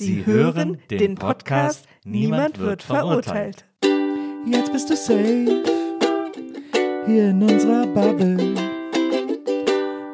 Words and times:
Sie 0.00 0.24
hören 0.24 0.78
den 0.88 1.14
Podcast 1.14 1.84
Niemand 2.06 2.58
wird 2.58 2.82
verurteilt. 2.82 3.66
Jetzt 4.46 4.72
bist 4.72 4.88
du 4.88 4.96
safe 4.96 5.62
hier 7.06 7.28
in 7.28 7.42
unserer 7.42 7.86
Bubble. 7.86 8.54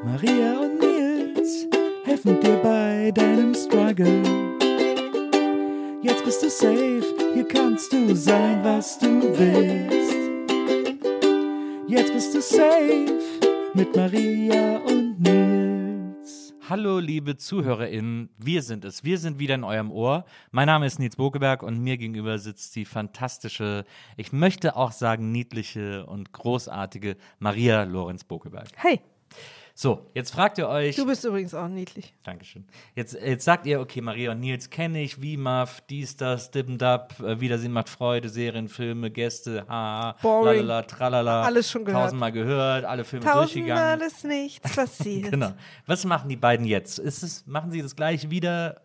Maria 0.04 0.58
und 0.58 0.80
Nils 0.80 1.68
helfen 2.04 2.40
dir 2.40 2.56
bei 2.64 3.12
deinem 3.14 3.54
Struggle. 3.54 4.24
Jetzt 6.02 6.24
bist 6.24 6.42
du 6.42 6.50
safe, 6.50 7.04
hier 7.34 7.46
kannst 7.46 7.92
du 7.92 8.12
sein, 8.16 8.58
was 8.64 8.98
du 8.98 9.22
willst. 9.38 10.16
Jetzt 11.86 12.12
bist 12.12 12.34
du 12.34 12.42
safe 12.42 13.20
mit 13.72 13.94
Maria 13.94 14.78
und 14.78 15.20
Nils. 15.20 15.75
Hallo, 16.68 16.98
liebe 16.98 17.36
ZuhörerInnen, 17.36 18.28
wir 18.38 18.60
sind 18.60 18.84
es. 18.84 19.04
Wir 19.04 19.18
sind 19.18 19.38
wieder 19.38 19.54
in 19.54 19.62
eurem 19.62 19.92
Ohr. 19.92 20.24
Mein 20.50 20.66
Name 20.66 20.86
ist 20.86 20.98
Nils 20.98 21.14
Bokeberg 21.14 21.62
und 21.62 21.78
mir 21.78 21.96
gegenüber 21.96 22.40
sitzt 22.40 22.74
die 22.74 22.84
fantastische, 22.84 23.84
ich 24.16 24.32
möchte 24.32 24.74
auch 24.74 24.90
sagen 24.90 25.30
niedliche 25.30 26.04
und 26.06 26.32
großartige 26.32 27.18
Maria 27.38 27.84
Lorenz 27.84 28.24
Bokeberg. 28.24 28.66
Hey, 28.74 29.00
So, 29.78 30.10
jetzt 30.14 30.32
fragt 30.32 30.56
ihr 30.56 30.70
euch. 30.70 30.96
du 30.96 31.04
bist 31.04 31.22
übrigens 31.22 31.52
auch 31.52 31.68
niedlich. 31.68 32.14
Dankeschön. 32.22 32.64
Jetzt, 32.94 33.12
jetzt 33.12 33.44
sagt 33.44 33.66
ihr, 33.66 33.78
okay, 33.78 34.00
Maria 34.00 34.32
und 34.32 34.40
Nils 34.40 34.70
kenne 34.70 35.02
ich, 35.02 35.20
wie 35.20 35.36
Muff, 35.36 35.82
dies, 35.90 36.16
das, 36.16 36.50
Dippendab, 36.50 37.20
äh, 37.20 37.40
Wiedersehen 37.40 37.72
macht 37.72 37.90
Freude, 37.90 38.30
Serien, 38.30 38.68
Filme, 38.70 39.10
Gäste, 39.10 39.66
haha, 39.68 40.16
lalala, 40.22 40.80
tralala. 40.80 41.42
Alles 41.42 41.70
schon 41.70 41.84
gehört. 41.84 42.04
Tausendmal 42.04 42.32
gehört, 42.32 42.86
alle 42.86 43.04
Filme 43.04 43.26
Tausendmal 43.26 43.66
durchgegangen. 43.66 44.06
ist 44.06 44.24
nichts 44.24 44.74
passiert. 44.76 45.30
Genau. 45.32 45.52
Was 45.84 46.06
machen 46.06 46.30
die 46.30 46.36
beiden 46.36 46.64
jetzt? 46.64 46.98
Ist 46.98 47.22
es, 47.22 47.46
machen 47.46 47.70
sie 47.70 47.82
das 47.82 47.94
gleiche 47.94 48.30
wieder? 48.30 48.80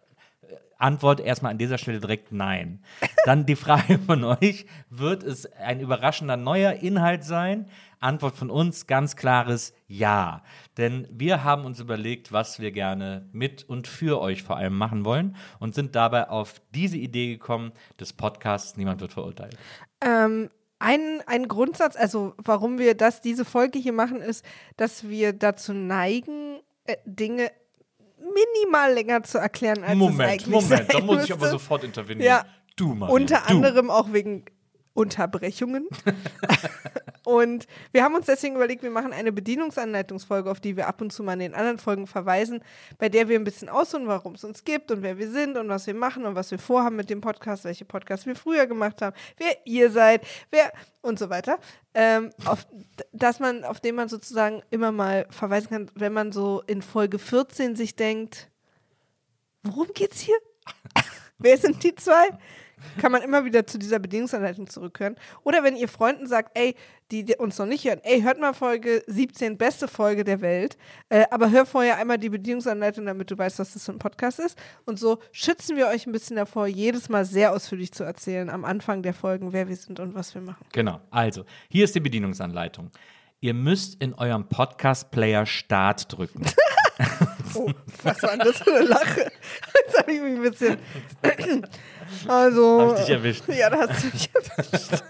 Antwort 0.81 1.19
erstmal 1.19 1.51
an 1.51 1.57
dieser 1.57 1.77
Stelle 1.77 1.99
direkt 1.99 2.31
nein. 2.31 2.83
Dann 3.25 3.45
die 3.45 3.55
Frage 3.55 3.99
von 3.99 4.23
euch: 4.23 4.65
Wird 4.89 5.23
es 5.23 5.45
ein 5.53 5.79
überraschender 5.79 6.37
neuer 6.37 6.73
Inhalt 6.73 7.23
sein? 7.23 7.67
Antwort 7.99 8.35
von 8.35 8.49
uns 8.49 8.87
ganz 8.87 9.15
klares 9.15 9.73
Ja. 9.87 10.43
Denn 10.77 11.07
wir 11.11 11.43
haben 11.43 11.65
uns 11.65 11.79
überlegt, 11.79 12.31
was 12.31 12.59
wir 12.59 12.71
gerne 12.71 13.29
mit 13.31 13.63
und 13.63 13.87
für 13.87 14.19
euch 14.19 14.41
vor 14.41 14.57
allem 14.57 14.75
machen 14.75 15.05
wollen 15.05 15.35
und 15.59 15.75
sind 15.75 15.95
dabei 15.95 16.29
auf 16.29 16.61
diese 16.73 16.97
Idee 16.97 17.33
gekommen 17.33 17.71
des 17.99 18.13
Podcasts 18.13 18.75
Niemand 18.75 19.01
wird 19.01 19.13
verurteilt. 19.13 19.55
Ähm, 20.01 20.49
ein, 20.79 21.21
ein 21.27 21.47
Grundsatz, 21.47 21.95
also 21.95 22.33
warum 22.37 22.79
wir 22.79 22.95
das, 22.95 23.21
diese 23.21 23.45
Folge 23.45 23.77
hier 23.77 23.93
machen, 23.93 24.19
ist, 24.19 24.43
dass 24.77 25.07
wir 25.07 25.31
dazu 25.31 25.73
neigen, 25.73 26.59
äh, 26.85 26.95
Dinge 27.05 27.51
minimal 28.33 28.93
länger 28.93 29.23
zu 29.23 29.37
erklären, 29.37 29.83
als 29.83 29.99
es 29.99 30.19
eigentlich 30.19 30.65
sein 30.65 31.05
müsste. 31.05 31.49
sofort 31.49 31.83
intervenieren. 31.83 32.25
Ja. 32.27 32.45
Du, 32.75 32.93
Maria, 32.95 33.13
Unter 33.13 33.41
du. 33.47 33.55
anderem 33.55 33.89
auch 33.89 34.13
wegen 34.13 34.45
Unterbrechungen. 34.94 35.88
und 37.24 37.68
wir 37.91 38.03
haben 38.03 38.16
uns 38.16 38.25
deswegen 38.25 38.56
überlegt, 38.56 38.84
wir 38.84 38.91
machen 38.91 39.13
eine 39.13 39.31
Bedienungsanleitungsfolge, 39.31 40.50
auf 40.52 40.59
die 40.59 40.75
wir 40.75 40.88
ab 40.88 41.02
und 41.02 41.12
zu 41.12 41.24
mal 41.24 41.34
in 41.34 41.40
den 41.40 41.56
anderen 41.56 41.78
Folgen 41.78 42.07
verweisen, 42.07 42.63
bei 42.97 43.07
der 43.07 43.29
wir 43.29 43.40
ein 43.40 43.44
bisschen 43.44 43.69
ausholen, 43.69 44.07
warum 44.07 44.35
es 44.35 44.44
uns 44.44 44.63
gibt 44.63 44.91
und 44.91 45.02
wer 45.02 45.18
wir 45.18 45.29
sind 45.29 45.57
und 45.57 45.69
was 45.69 45.88
wir 45.88 45.94
machen 45.94 46.25
und 46.25 46.35
was 46.35 46.52
wir 46.52 46.59
vorhaben 46.59 46.96
mit 46.96 47.09
dem 47.09 47.22
Podcast, 47.22 47.63
welche 47.63 47.85
Podcasts 47.85 48.25
wir 48.25 48.35
früher 48.35 48.68
gemacht 48.68 49.02
haben, 49.02 49.16
wer 49.38 49.56
ihr 49.66 49.91
seid, 49.91 50.25
wer 50.50 50.72
und 51.02 51.19
so 51.19 51.29
weiter. 51.29 51.59
Ähm, 51.94 52.31
auf, 52.46 52.68
dass 53.12 53.40
man, 53.40 53.63
auf 53.63 53.79
den 53.79 53.96
man 53.96 54.09
sozusagen 54.09 54.62
immer 54.69 54.91
mal 54.91 55.25
verweisen 55.29 55.69
kann, 55.69 55.91
wenn 55.96 56.13
man 56.13 56.31
so 56.31 56.63
in 56.68 56.81
Folge 56.81 57.19
14 57.19 57.75
sich 57.75 57.96
denkt, 57.96 58.50
worum 59.63 59.88
geht's 59.94 60.19
hier? 60.19 60.38
Wer 61.38 61.58
sind 61.58 61.84
die 61.84 61.96
zwei? 61.96 62.29
Kann 62.99 63.11
man 63.11 63.21
immer 63.21 63.45
wieder 63.45 63.65
zu 63.65 63.77
dieser 63.77 63.99
Bedingungsanleitung 63.99 64.67
zurückhören. 64.67 65.15
Oder 65.43 65.63
wenn 65.63 65.75
ihr 65.75 65.87
Freunden 65.87 66.27
sagt, 66.27 66.57
ey, 66.57 66.75
die, 67.11 67.23
die 67.23 67.35
uns 67.35 67.57
noch 67.57 67.65
nicht 67.65 67.85
hören, 67.85 67.99
ey, 68.03 68.21
hört 68.21 68.39
mal 68.39 68.53
Folge 68.53 69.03
17, 69.07 69.57
beste 69.57 69.87
Folge 69.87 70.23
der 70.23 70.41
Welt, 70.41 70.77
äh, 71.09 71.25
aber 71.29 71.51
hör 71.51 71.65
vorher 71.65 71.97
einmal 71.97 72.17
die 72.17 72.29
Bedienungsanleitung, 72.29 73.05
damit 73.05 73.29
du 73.29 73.37
weißt, 73.37 73.59
was 73.59 73.73
das 73.73 73.85
für 73.85 73.91
ein 73.91 73.99
Podcast 73.99 74.39
ist. 74.39 74.57
Und 74.85 74.99
so 74.99 75.19
schützen 75.31 75.75
wir 75.75 75.87
euch 75.87 76.07
ein 76.07 76.11
bisschen 76.11 76.37
davor, 76.37 76.67
jedes 76.67 77.09
Mal 77.09 77.25
sehr 77.25 77.53
ausführlich 77.53 77.91
zu 77.91 78.03
erzählen 78.03 78.49
am 78.49 78.65
Anfang 78.65 79.03
der 79.03 79.13
Folgen, 79.13 79.53
wer 79.53 79.67
wir 79.67 79.75
sind 79.75 79.99
und 79.99 80.15
was 80.15 80.33
wir 80.33 80.41
machen. 80.41 80.65
Genau. 80.71 81.01
Also, 81.09 81.45
hier 81.69 81.83
ist 81.83 81.95
die 81.95 81.99
Bedienungsanleitung. 81.99 82.91
Ihr 83.41 83.53
müsst 83.55 84.01
in 84.01 84.13
eurem 84.13 84.47
Podcast-Player 84.47 85.45
Start 85.45 86.15
drücken. 86.15 86.45
Oh, 87.53 87.69
was 88.03 88.24
war 88.24 88.29
denn 88.29 88.40
das 88.40 88.59
für 88.59 88.74
eine 88.74 88.85
Lache? 88.85 89.29
Jetzt 89.85 89.97
habe 90.00 90.12
ich 90.13 90.22
mich 90.22 90.35
ein 90.35 90.41
bisschen. 90.41 90.78
Also. 92.28 92.81
Hab 92.81 92.94
ich 92.94 93.06
dich 93.06 93.09
erwischt? 93.09 93.44
Ja, 93.50 93.69
da 93.69 93.90
hast 93.90 94.03
du 94.03 94.07
mich 94.07 94.29
erwischt. 94.34 95.03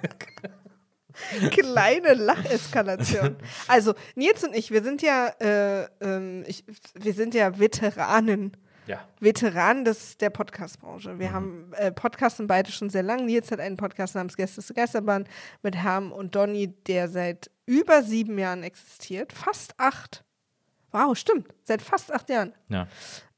Kleine 1.51 2.13
Lacheskalation. 2.13 3.35
Also, 3.67 3.93
Nils 4.15 4.43
und 4.43 4.55
ich, 4.55 4.71
wir 4.71 4.83
sind 4.83 5.01
ja, 5.01 5.27
äh, 5.39 5.87
ähm, 6.01 6.43
ich, 6.47 6.65
wir 6.95 7.13
sind 7.13 7.33
ja 7.33 7.59
Veteranen. 7.59 8.57
Ja. 8.87 8.99
Veteranen 9.19 9.85
des, 9.85 10.17
der 10.17 10.31
Podcast-Branche. 10.31 11.19
Wir 11.19 11.31
haben 11.31 11.71
äh, 11.77 11.91
Podcasten 11.91 12.47
beide 12.47 12.71
schon 12.71 12.89
sehr 12.89 13.03
lang. 13.03 13.25
Nils 13.25 13.51
hat 13.51 13.59
einen 13.59 13.77
Podcast 13.77 14.15
namens 14.15 14.35
Gäste 14.35 14.61
des 14.61 14.73
Geisterbahn 14.73 15.27
mit 15.61 15.75
Herm 15.75 16.11
und 16.11 16.35
Donny, 16.35 16.73
der 16.87 17.07
seit 17.07 17.51
über 17.65 18.01
sieben 18.01 18.39
Jahren 18.39 18.63
existiert. 18.63 19.31
Fast 19.31 19.75
acht. 19.77 20.23
Wow, 20.91 21.17
stimmt. 21.17 21.47
Seit 21.63 21.81
fast 21.81 22.11
acht 22.13 22.29
Jahren. 22.29 22.53
Ja. 22.69 22.87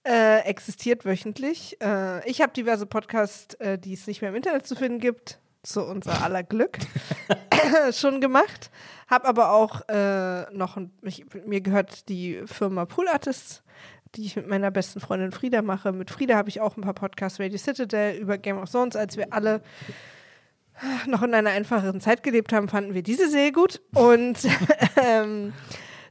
Äh, 0.06 0.40
existiert 0.42 1.06
wöchentlich. 1.06 1.78
Äh, 1.82 2.28
ich 2.30 2.42
habe 2.42 2.52
diverse 2.54 2.86
Podcasts, 2.86 3.56
äh, 3.56 3.78
die 3.78 3.94
es 3.94 4.06
nicht 4.08 4.22
mehr 4.22 4.32
im 4.32 4.36
Internet 4.36 4.68
zu 4.68 4.76
finden 4.76 5.00
gibt, 5.00 5.40
zu 5.62 5.82
unser 5.84 6.22
aller 6.24 6.44
Glück, 6.44 6.78
schon 7.94 8.20
gemacht. 8.20 8.70
Habe 9.08 9.28
aber 9.28 9.52
auch 9.52 9.88
äh, 9.88 10.52
noch, 10.54 10.78
mich, 11.02 11.26
mir 11.46 11.62
gehört 11.62 12.10
die 12.10 12.42
Firma 12.46 12.86
Pool 12.86 13.08
Artists, 13.08 13.64
die 14.16 14.26
ich 14.26 14.36
mit 14.36 14.48
meiner 14.48 14.72
besten 14.72 15.00
Freundin 15.00 15.32
Frieda 15.32 15.62
mache. 15.62 15.94
Mit 15.94 16.12
Frieda 16.12 16.36
habe 16.36 16.50
ich 16.50 16.60
auch 16.60 16.76
ein 16.76 16.82
paar 16.82 16.94
Podcasts, 16.94 17.40
Radio 17.40 17.58
Citadel, 17.58 18.18
über 18.18 18.38
Game 18.38 18.58
of 18.58 18.70
Thrones, 18.70 18.96
als 18.96 19.16
wir 19.16 19.32
alle 19.32 19.62
noch 21.08 21.22
in 21.22 21.34
einer 21.34 21.52
einfacheren 21.52 22.02
Zeit 22.02 22.24
gelebt 22.24 22.52
haben, 22.54 22.68
fanden 22.68 22.94
wir 22.94 23.04
diese 23.04 23.30
sehr 23.30 23.52
gut. 23.52 23.82
Und 23.94 24.38
ähm, 25.02 25.54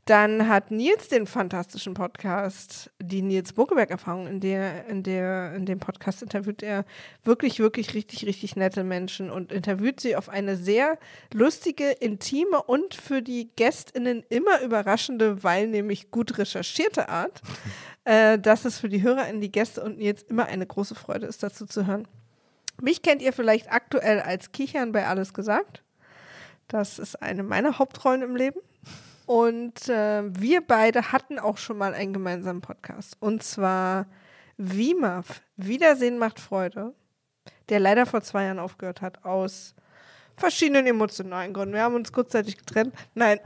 Dann 0.04 0.48
hat 0.48 0.72
Nils 0.72 1.06
den 1.06 1.28
fantastischen 1.28 1.94
Podcast, 1.94 2.90
die 3.00 3.22
Nils 3.22 3.52
Buckeberg-Erfahrung, 3.52 4.26
in 4.26 4.40
der, 4.40 4.86
in 4.86 5.04
der, 5.04 5.54
in 5.54 5.64
dem 5.64 5.78
Podcast 5.78 6.22
interviewt 6.22 6.60
er 6.64 6.84
wirklich, 7.22 7.60
wirklich 7.60 7.94
richtig, 7.94 8.26
richtig 8.26 8.56
nette 8.56 8.82
Menschen 8.82 9.30
und 9.30 9.52
interviewt 9.52 10.00
sie 10.00 10.16
auf 10.16 10.28
eine 10.28 10.56
sehr 10.56 10.98
lustige, 11.32 11.88
intime 11.92 12.60
und 12.64 12.94
für 12.94 13.22
die 13.22 13.50
GästInnen 13.54 14.24
immer 14.28 14.60
überraschende, 14.62 15.44
weil 15.44 15.68
nämlich 15.68 16.10
gut 16.10 16.36
recherchierte 16.36 17.08
Art, 17.08 17.40
äh, 18.04 18.40
dass 18.40 18.64
es 18.64 18.80
für 18.80 18.88
die 18.88 19.02
HörerInnen, 19.02 19.40
die 19.40 19.52
Gäste 19.52 19.84
und 19.84 19.98
Nils 19.98 20.22
immer 20.22 20.46
eine 20.46 20.66
große 20.66 20.96
Freude 20.96 21.26
ist, 21.26 21.44
dazu 21.44 21.64
zu 21.64 21.86
hören. 21.86 22.08
Mich 22.80 23.02
kennt 23.02 23.22
ihr 23.22 23.32
vielleicht 23.32 23.70
aktuell 23.70 24.18
als 24.18 24.50
Kichern 24.50 24.90
bei 24.90 25.06
Alles 25.06 25.32
gesagt. 25.32 25.84
Das 26.66 26.98
ist 26.98 27.22
eine 27.22 27.44
meiner 27.44 27.78
Hauptrollen 27.78 28.22
im 28.22 28.34
Leben. 28.34 28.58
Und 29.32 29.88
äh, 29.88 30.24
wir 30.38 30.60
beide 30.60 31.10
hatten 31.10 31.38
auch 31.38 31.56
schon 31.56 31.78
mal 31.78 31.94
einen 31.94 32.12
gemeinsamen 32.12 32.60
Podcast. 32.60 33.16
Und 33.18 33.42
zwar 33.42 34.04
WIMAF, 34.58 35.40
Wiedersehen 35.56 36.18
macht 36.18 36.38
Freude, 36.38 36.92
der 37.70 37.80
leider 37.80 38.04
vor 38.04 38.20
zwei 38.20 38.44
Jahren 38.44 38.58
aufgehört 38.58 39.00
hat, 39.00 39.24
aus 39.24 39.74
verschiedenen 40.36 40.86
emotionalen 40.86 41.54
Gründen. 41.54 41.72
Wir 41.72 41.80
haben 41.80 41.94
uns 41.94 42.12
kurzzeitig 42.12 42.58
getrennt. 42.58 42.94
Nein. 43.14 43.40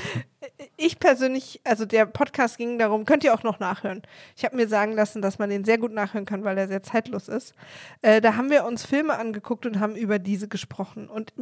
ich 0.78 0.98
persönlich, 0.98 1.60
also 1.62 1.84
der 1.84 2.06
Podcast 2.06 2.56
ging 2.56 2.78
darum, 2.78 3.04
könnt 3.04 3.22
ihr 3.22 3.34
auch 3.34 3.42
noch 3.42 3.60
nachhören. 3.60 4.00
Ich 4.34 4.46
habe 4.46 4.56
mir 4.56 4.66
sagen 4.66 4.94
lassen, 4.94 5.20
dass 5.20 5.38
man 5.38 5.50
den 5.50 5.66
sehr 5.66 5.76
gut 5.76 5.92
nachhören 5.92 6.24
kann, 6.24 6.42
weil 6.42 6.56
er 6.56 6.68
sehr 6.68 6.82
zeitlos 6.82 7.28
ist. 7.28 7.52
Äh, 8.00 8.22
da 8.22 8.36
haben 8.36 8.48
wir 8.48 8.64
uns 8.64 8.86
Filme 8.86 9.18
angeguckt 9.18 9.66
und 9.66 9.78
haben 9.78 9.94
über 9.94 10.18
diese 10.18 10.48
gesprochen. 10.48 11.10
Und 11.10 11.34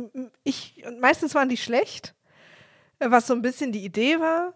ich, 0.43 0.83
und 0.89 1.01
meistens 1.01 1.37
waren 1.37 1.49
die 1.49 1.57
schlecht, 1.57 2.17
was 3.01 3.27
so 3.27 3.35
ein 3.35 3.43
bisschen 3.43 3.73
die 3.73 3.85
Idee 3.85 4.21
war. 4.21 4.55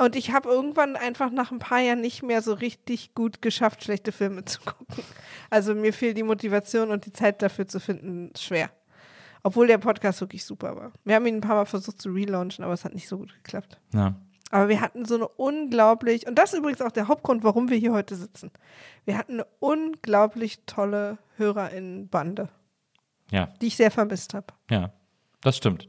Und 0.00 0.14
ich 0.14 0.30
habe 0.32 0.48
irgendwann 0.48 0.94
einfach 0.94 1.30
nach 1.30 1.50
ein 1.50 1.58
paar 1.58 1.80
Jahren 1.80 2.00
nicht 2.00 2.22
mehr 2.22 2.40
so 2.40 2.52
richtig 2.52 3.14
gut 3.14 3.42
geschafft, 3.42 3.82
schlechte 3.82 4.12
Filme 4.12 4.44
zu 4.44 4.60
gucken. 4.60 5.04
Also 5.50 5.74
mir 5.74 5.92
fehlt 5.92 6.16
die 6.16 6.22
Motivation 6.22 6.90
und 6.90 7.04
die 7.06 7.12
Zeit 7.12 7.42
dafür 7.42 7.66
zu 7.66 7.80
finden 7.80 8.32
schwer. 8.38 8.70
Obwohl 9.42 9.66
der 9.66 9.78
Podcast 9.78 10.20
wirklich 10.20 10.44
super 10.44 10.76
war. 10.76 10.92
Wir 11.04 11.16
haben 11.16 11.26
ihn 11.26 11.36
ein 11.36 11.40
paar 11.40 11.56
Mal 11.56 11.64
versucht 11.64 12.00
zu 12.00 12.10
relaunchen, 12.10 12.64
aber 12.64 12.74
es 12.74 12.84
hat 12.84 12.94
nicht 12.94 13.08
so 13.08 13.18
gut 13.18 13.34
geklappt. 13.34 13.80
Ja. 13.92 14.14
Aber 14.50 14.68
wir 14.68 14.80
hatten 14.80 15.04
so 15.04 15.16
eine 15.16 15.28
unglaublich, 15.28 16.26
und 16.26 16.36
das 16.36 16.52
ist 16.52 16.58
übrigens 16.60 16.80
auch 16.80 16.90
der 16.92 17.08
Hauptgrund, 17.08 17.44
warum 17.44 17.68
wir 17.68 17.76
hier 17.76 17.92
heute 17.92 18.14
sitzen. 18.16 18.50
Wir 19.04 19.18
hatten 19.18 19.34
eine 19.34 19.46
unglaublich 19.58 20.60
tolle 20.66 21.18
HörerInnen-Bande, 21.36 22.48
Ja, 23.30 23.46
die 23.60 23.66
ich 23.66 23.76
sehr 23.76 23.90
vermisst 23.90 24.32
habe. 24.34 24.46
ja. 24.70 24.92
Das 25.40 25.56
stimmt. 25.56 25.88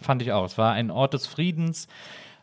Fand 0.00 0.22
ich 0.22 0.32
auch. 0.32 0.44
Es 0.44 0.58
war 0.58 0.72
ein 0.72 0.90
Ort 0.90 1.14
des 1.14 1.26
Friedens. 1.26 1.88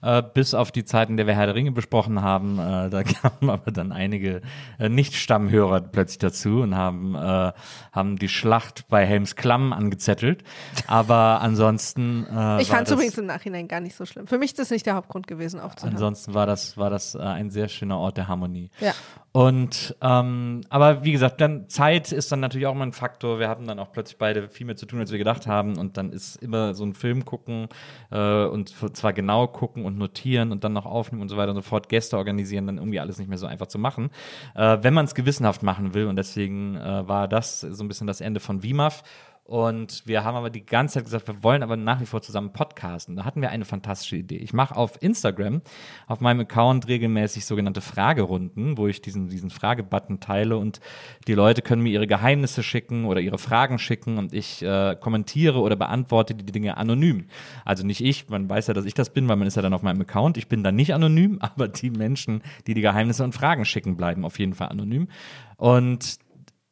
Äh, 0.08 0.24
bis 0.34 0.54
auf 0.54 0.72
die 0.72 0.86
Zeiten, 0.86 1.14
in 1.14 1.18
der 1.18 1.28
wir 1.28 1.36
Herr 1.36 1.48
der 1.48 1.56
Ringe 1.56 1.74
besprochen 1.74 2.22
haben, 2.22 2.60
äh, 2.60 2.90
da 2.90 3.04
kamen 3.04 3.50
aber 3.50 3.72
dann 3.72 3.92
einige 3.92 4.42
äh, 4.80 4.88
Nicht-Stammhörer 4.88 5.82
plötzlich 5.82 6.20
dazu 6.20 6.62
und 6.62 6.76
haben, 6.76 7.14
äh, 7.14 7.52
haben 7.92 8.16
die 8.18 8.30
Schlacht 8.30 8.88
bei 8.88 9.06
Helms 9.06 9.36
Klamm 9.36 9.74
angezettelt. 9.74 10.46
Aber 10.88 11.42
ansonsten. 11.42 12.26
Äh, 12.34 12.62
Ich 12.62 12.70
fand 12.70 12.88
es 12.88 12.94
übrigens 12.94 13.18
im 13.18 13.26
Nachhinein 13.26 13.68
gar 13.68 13.82
nicht 13.82 13.98
so 13.98 14.06
schlimm. 14.06 14.28
Für 14.28 14.38
mich 14.38 14.52
ist 14.52 14.60
das 14.60 14.70
nicht 14.70 14.86
der 14.86 14.96
Hauptgrund 14.96 15.28
gewesen, 15.28 15.60
aufzuhören. 15.60 15.96
Ansonsten 15.96 16.34
war 16.34 16.46
das, 16.46 16.78
war 16.78 16.90
das 16.90 17.14
äh, 17.16 17.20
ein 17.20 17.50
sehr 17.50 17.68
schöner 17.68 17.98
Ort 17.98 18.16
der 18.16 18.30
Harmonie. 18.30 18.72
Ja. 18.80 18.94
Und 19.34 19.96
ähm, 20.02 20.62
aber 20.70 21.04
wie 21.04 21.12
gesagt, 21.12 21.42
dann 21.42 21.70
Zeit 21.70 22.12
ist 22.12 22.32
dann 22.32 22.40
natürlich 22.40 22.66
auch 22.66 22.72
immer 22.74 22.86
ein 22.86 22.94
Faktor. 22.94 23.40
Wir 23.40 23.50
hatten 23.50 23.68
dann 23.68 23.78
auch 23.78 23.92
plötzlich 23.92 24.18
beide 24.18 24.50
viel 24.50 24.66
mehr 24.66 24.78
zu 24.78 24.88
tun, 24.88 25.00
als 25.00 25.12
wir 25.12 25.20
gedacht 25.20 25.46
haben. 25.46 25.78
Und 25.78 25.98
dann 25.98 26.12
ist 26.12 26.38
immer 26.38 26.74
so 26.74 26.84
ein 26.84 26.96
Film 26.96 27.24
gucken 27.24 27.68
äh, 28.10 28.46
und 28.46 28.74
zwar 28.96 29.14
genau 29.14 29.48
gucken 29.48 29.86
und 29.86 29.97
notieren 29.98 30.52
und 30.52 30.64
dann 30.64 30.74
noch 30.74 30.86
aufnehmen 30.86 31.22
und 31.22 31.30
so 31.30 31.38
weiter 31.38 31.50
und 31.50 31.56
so 31.56 31.62
fort, 31.62 31.90
Gäste 31.90 32.18
organisieren, 32.18 32.68
dann 32.68 32.78
irgendwie 32.78 33.00
alles 33.00 33.18
nicht 33.18 33.28
mehr 33.28 33.38
so 33.38 33.48
einfach 33.48 33.68
zu 33.68 33.80
machen. 33.80 34.10
Äh, 34.56 34.78
wenn 34.82 34.94
man 34.94 35.06
es 35.06 35.16
gewissenhaft 35.16 35.64
machen 35.64 35.94
will. 35.94 36.06
Und 36.06 36.16
deswegen 36.16 36.76
äh, 36.76 37.08
war 37.08 37.28
das 37.28 37.62
so 37.62 37.84
ein 37.84 37.88
bisschen 37.88 38.08
das 38.08 38.22
Ende 38.22 38.40
von 38.40 38.64
WIMAF. 38.64 39.04
Und 39.48 40.06
wir 40.06 40.26
haben 40.26 40.36
aber 40.36 40.50
die 40.50 40.66
ganze 40.66 40.96
Zeit 40.96 41.06
gesagt, 41.06 41.28
wir 41.30 41.42
wollen 41.42 41.64
aber 41.64 41.78
nach 41.78 42.02
wie 42.02 42.06
vor 42.06 42.22
zusammen 42.22 42.52
podcasten. 42.52 43.16
Da 43.16 43.24
hatten 43.24 43.42
wir 43.42 43.50
eine 43.50 43.64
fantastische 43.64 44.18
Idee. 44.18 44.36
Ich 44.36 44.52
mache 44.52 44.76
auf 44.76 45.02
Instagram, 45.02 45.62
auf 46.06 46.20
meinem 46.20 46.42
Account 46.42 46.90
regelmäßig 46.90 47.46
sogenannte 47.46 47.80
Fragerunden, 47.80 48.78
wo 48.78 48.88
ich 48.88 49.02
diesen, 49.02 49.30
diesen 49.30 49.50
Fragebutton 49.50 50.20
teile 50.20 50.58
und 50.58 50.82
die 51.28 51.34
Leute 51.34 51.62
können 51.62 51.82
mir 51.82 51.92
ihre 51.92 52.08
Geheimnisse 52.08 52.62
schicken 52.62 53.06
oder 53.06 53.22
ihre 53.22 53.38
Fragen 53.38 53.80
schicken 53.80 54.18
und 54.18 54.34
ich 54.34 54.62
äh, 54.64 54.98
kommentiere 55.00 55.62
oder 55.62 55.78
beantworte 55.78 56.36
die 56.36 56.52
Dinge 56.52 56.76
anonym. 56.76 57.28
Also 57.64 57.86
nicht 57.86 58.02
ich, 58.04 58.28
man 58.28 58.50
weiß 58.50 58.68
ja, 58.68 58.74
dass 58.74 58.84
ich 58.84 58.96
das 58.96 59.12
bin, 59.14 59.30
weil 59.30 59.38
man 59.38 59.48
ist 59.48 59.56
ja 59.56 59.62
dann 59.62 59.74
auf 59.74 59.82
meinem 59.82 60.02
Account. 60.02 60.36
Ich 60.36 60.50
bin 60.50 60.62
dann 60.62 60.76
nicht 60.76 60.94
anonym, 60.94 61.38
aber 61.40 61.70
die 61.70 61.90
Menschen, 61.90 62.42
die 62.68 62.74
die 62.74 62.82
Geheimnisse 62.82 63.24
und 63.24 63.32
Fragen 63.32 63.64
schicken, 63.64 63.96
bleiben 63.96 64.26
auf 64.26 64.40
jeden 64.40 64.56
Fall 64.56 64.68
anonym. 64.68 65.08
Und 65.56 66.20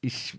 ich 0.02 0.38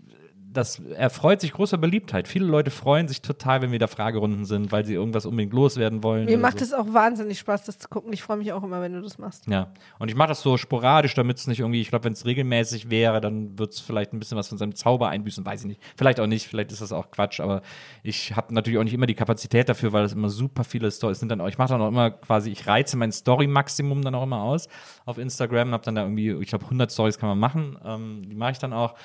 das 0.57 0.79
erfreut 0.79 1.39
sich 1.39 1.53
großer 1.53 1.77
Beliebtheit. 1.77 2.27
Viele 2.27 2.45
Leute 2.45 2.71
freuen 2.71 3.07
sich 3.07 3.21
total, 3.21 3.61
wenn 3.61 3.71
wir 3.71 3.77
da 3.77 3.85
Fragerunden 3.85 4.43
sind, 4.43 4.71
weil 4.71 4.85
sie 4.85 4.95
irgendwas 4.95 5.27
unbedingt 5.27 5.53
loswerden 5.53 6.01
wollen. 6.01 6.25
Mir 6.25 6.39
macht 6.39 6.57
so. 6.57 6.65
es 6.65 6.73
auch 6.73 6.91
wahnsinnig 6.91 7.37
Spaß, 7.37 7.65
das 7.65 7.77
zu 7.77 7.87
gucken. 7.87 8.11
Ich 8.11 8.23
freue 8.23 8.37
mich 8.37 8.51
auch 8.51 8.63
immer, 8.63 8.81
wenn 8.81 8.93
du 8.93 9.01
das 9.01 9.19
machst. 9.19 9.45
Ja, 9.47 9.71
und 9.99 10.09
ich 10.09 10.15
mache 10.15 10.29
das 10.29 10.41
so 10.41 10.57
sporadisch, 10.57 11.13
damit 11.13 11.37
es 11.37 11.45
nicht 11.45 11.59
irgendwie, 11.59 11.79
ich 11.79 11.89
glaube, 11.89 12.05
wenn 12.05 12.13
es 12.13 12.25
regelmäßig 12.25 12.89
wäre, 12.89 13.21
dann 13.21 13.59
wird 13.59 13.73
es 13.73 13.79
vielleicht 13.79 14.13
ein 14.13 14.19
bisschen 14.19 14.35
was 14.35 14.47
von 14.47 14.57
seinem 14.57 14.73
Zauber 14.73 15.09
einbüßen, 15.09 15.45
weiß 15.45 15.61
ich 15.61 15.67
nicht. 15.67 15.81
Vielleicht 15.95 16.19
auch 16.19 16.25
nicht, 16.25 16.47
vielleicht 16.47 16.71
ist 16.71 16.81
das 16.81 16.91
auch 16.91 17.11
Quatsch, 17.11 17.39
aber 17.39 17.61
ich 18.01 18.35
habe 18.35 18.51
natürlich 18.51 18.79
auch 18.79 18.83
nicht 18.83 18.95
immer 18.95 19.05
die 19.05 19.13
Kapazität 19.13 19.69
dafür, 19.69 19.93
weil 19.93 20.05
es 20.05 20.13
immer 20.13 20.29
super 20.29 20.63
viele 20.63 20.89
Stories 20.89 21.19
sind. 21.19 21.29
Dann 21.29 21.39
auch, 21.39 21.49
ich 21.49 21.59
mache 21.59 21.69
dann 21.69 21.81
auch 21.81 21.89
immer 21.89 22.09
quasi, 22.09 22.49
ich 22.49 22.65
reize 22.65 22.97
mein 22.97 23.11
Story-Maximum 23.11 24.01
dann 24.01 24.15
auch 24.15 24.23
immer 24.23 24.41
aus 24.41 24.67
auf 25.05 25.19
Instagram, 25.19 25.71
habe 25.71 25.85
dann 25.85 25.93
da 25.93 26.01
irgendwie, 26.01 26.31
ich 26.31 26.49
glaube, 26.49 26.65
100 26.65 26.91
Stories 26.91 27.19
kann 27.19 27.29
man 27.29 27.37
machen, 27.37 27.77
ähm, 27.85 28.23
die 28.27 28.35
mache 28.35 28.53
ich 28.53 28.57
dann 28.57 28.73
auch 28.73 28.95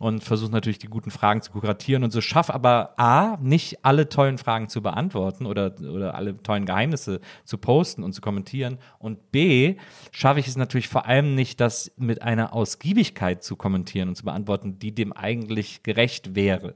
und 0.00 0.24
versuche 0.24 0.50
natürlich 0.50 0.78
die 0.78 0.86
guten 0.86 0.99
Fragen 1.08 1.40
zu 1.40 1.52
kuratieren 1.52 2.04
und 2.04 2.10
so 2.10 2.20
schaffe 2.20 2.52
aber 2.52 2.92
A, 2.98 3.38
nicht 3.40 3.84
alle 3.84 4.10
tollen 4.10 4.36
Fragen 4.36 4.68
zu 4.68 4.82
beantworten 4.82 5.46
oder, 5.46 5.74
oder 5.80 6.14
alle 6.14 6.36
tollen 6.42 6.66
Geheimnisse 6.66 7.20
zu 7.44 7.56
posten 7.56 8.02
und 8.02 8.12
zu 8.12 8.20
kommentieren 8.20 8.78
und 8.98 9.32
B, 9.32 9.76
schaffe 10.10 10.40
ich 10.40 10.48
es 10.48 10.56
natürlich 10.56 10.88
vor 10.88 11.06
allem 11.06 11.34
nicht, 11.34 11.60
das 11.60 11.90
mit 11.96 12.20
einer 12.20 12.52
Ausgiebigkeit 12.52 13.42
zu 13.42 13.56
kommentieren 13.56 14.10
und 14.10 14.16
zu 14.16 14.24
beantworten, 14.24 14.78
die 14.78 14.94
dem 14.94 15.14
eigentlich 15.14 15.82
gerecht 15.82 16.34
wäre 16.34 16.74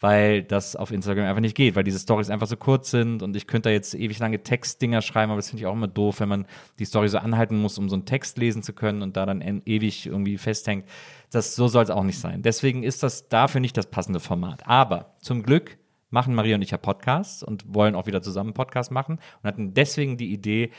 weil 0.00 0.42
das 0.42 0.76
auf 0.76 0.90
Instagram 0.90 1.26
einfach 1.26 1.40
nicht 1.40 1.56
geht, 1.56 1.76
weil 1.76 1.84
diese 1.84 1.98
Stories 1.98 2.30
einfach 2.30 2.46
so 2.46 2.56
kurz 2.56 2.90
sind 2.90 3.22
und 3.22 3.36
ich 3.36 3.46
könnte 3.46 3.68
da 3.68 3.72
jetzt 3.72 3.94
ewig 3.94 4.18
lange 4.18 4.42
Textdinger 4.42 5.02
schreiben, 5.02 5.30
aber 5.30 5.38
das 5.38 5.50
finde 5.50 5.62
ich 5.62 5.66
auch 5.66 5.74
immer 5.74 5.88
doof, 5.88 6.20
wenn 6.20 6.28
man 6.28 6.46
die 6.78 6.86
Story 6.86 7.08
so 7.08 7.18
anhalten 7.18 7.60
muss, 7.60 7.78
um 7.78 7.88
so 7.88 7.96
einen 7.96 8.06
Text 8.06 8.38
lesen 8.38 8.62
zu 8.62 8.72
können 8.72 9.02
und 9.02 9.16
da 9.16 9.26
dann 9.26 9.42
ewig 9.66 10.06
irgendwie 10.06 10.38
festhängt. 10.38 10.86
Das, 11.30 11.54
so 11.54 11.68
soll 11.68 11.84
es 11.84 11.90
auch 11.90 12.02
nicht 12.02 12.18
sein. 12.18 12.42
Deswegen 12.42 12.82
ist 12.82 13.02
das 13.02 13.28
dafür 13.28 13.60
nicht 13.60 13.76
das 13.76 13.86
passende 13.86 14.20
Format. 14.20 14.66
Aber 14.66 15.14
zum 15.20 15.42
Glück 15.42 15.78
machen 16.08 16.34
Maria 16.34 16.56
und 16.56 16.62
ich 16.62 16.70
ja 16.70 16.78
Podcasts 16.78 17.42
und 17.42 17.64
wollen 17.72 17.94
auch 17.94 18.06
wieder 18.06 18.22
zusammen 18.22 18.48
einen 18.48 18.54
Podcast 18.54 18.90
machen 18.90 19.20
und 19.42 19.48
hatten 19.48 19.74
deswegen 19.74 20.16
die 20.16 20.32
Idee, 20.32 20.70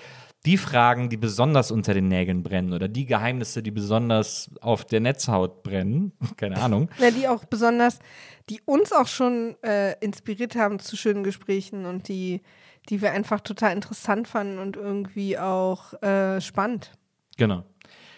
die 0.46 0.58
Fragen, 0.58 1.10
die 1.10 1.18
besonders 1.18 1.72
unter 1.72 1.94
den 1.94 2.08
Nägeln 2.08 2.42
brennen 2.42 2.74
oder 2.74 2.88
die 2.88 3.06
Geheimnisse, 3.06 3.62
die 3.62 3.72
besonders 3.72 4.50
auf 4.60 4.86
der 4.86 5.00
Netzhaut 5.00 5.64
brennen, 5.64 6.14
keine 6.38 6.58
Ahnung, 6.58 6.90
Ja, 6.98 7.12
die 7.12 7.28
auch 7.28 7.46
besonders, 7.46 8.00
die 8.50 8.62
uns 8.66 8.92
auch 8.92 9.08
schon 9.08 9.56
äh, 9.64 9.94
inspiriert 10.00 10.56
haben 10.56 10.80
zu 10.80 10.98
schönen 10.98 11.24
Gesprächen 11.24 11.86
und 11.86 12.08
die, 12.08 12.42
die 12.90 13.02
wir 13.02 13.12
einfach 13.12 13.42
total 13.42 13.74
interessant 13.74 14.28
fanden 14.28 14.58
und 14.58 14.78
irgendwie 14.78 15.38
auch 15.38 16.02
äh, 16.02 16.42
spannend. 16.42 16.92
Genau. 17.38 17.64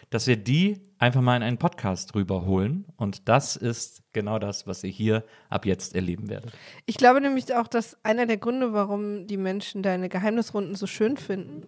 Dass 0.10 0.28
wir 0.28 0.38
die 0.38 0.80
einfach 1.00 1.22
mal 1.22 1.36
in 1.36 1.44
einen 1.44 1.58
Podcast 1.58 2.16
rüberholen. 2.16 2.86
Und 2.96 3.28
das 3.28 3.56
ist 3.56 4.04
genau 4.14 4.40
das, 4.40 4.66
was 4.68 4.84
ihr 4.84 4.90
hier 4.90 5.24
ab 5.50 5.66
jetzt 5.66 5.96
erleben 5.96 6.30
werdet. 6.30 6.54
Ich 6.86 6.96
glaube 6.98 7.20
nämlich 7.20 7.54
auch, 7.56 7.68
dass 7.68 7.98
einer 8.04 8.26
der 8.26 8.38
Gründe, 8.38 8.74
warum 8.74 9.28
die 9.28 9.38
Menschen 9.38 9.84
deine 9.84 10.08
Geheimnisrunden 10.08 10.76
so 10.76 10.88
schön 10.88 11.18
finden, 11.18 11.68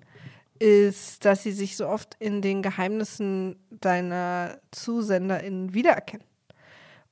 ist, 0.59 1.25
dass 1.25 1.43
sie 1.43 1.51
sich 1.51 1.75
so 1.77 1.87
oft 1.87 2.15
in 2.19 2.41
den 2.41 2.61
Geheimnissen 2.61 3.57
deiner 3.69 4.59
ZusenderInnen 4.71 5.73
wiedererkennen 5.73 6.25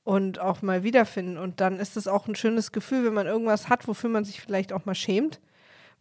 und 0.04 0.38
auch 0.38 0.62
mal 0.62 0.82
wiederfinden. 0.82 1.38
Und 1.38 1.60
dann 1.60 1.78
ist 1.78 1.96
es 1.96 2.06
auch 2.06 2.28
ein 2.28 2.36
schönes 2.36 2.72
Gefühl, 2.72 3.04
wenn 3.04 3.14
man 3.14 3.26
irgendwas 3.26 3.68
hat, 3.68 3.88
wofür 3.88 4.10
man 4.10 4.24
sich 4.24 4.40
vielleicht 4.40 4.72
auch 4.72 4.84
mal 4.84 4.94
schämt, 4.94 5.40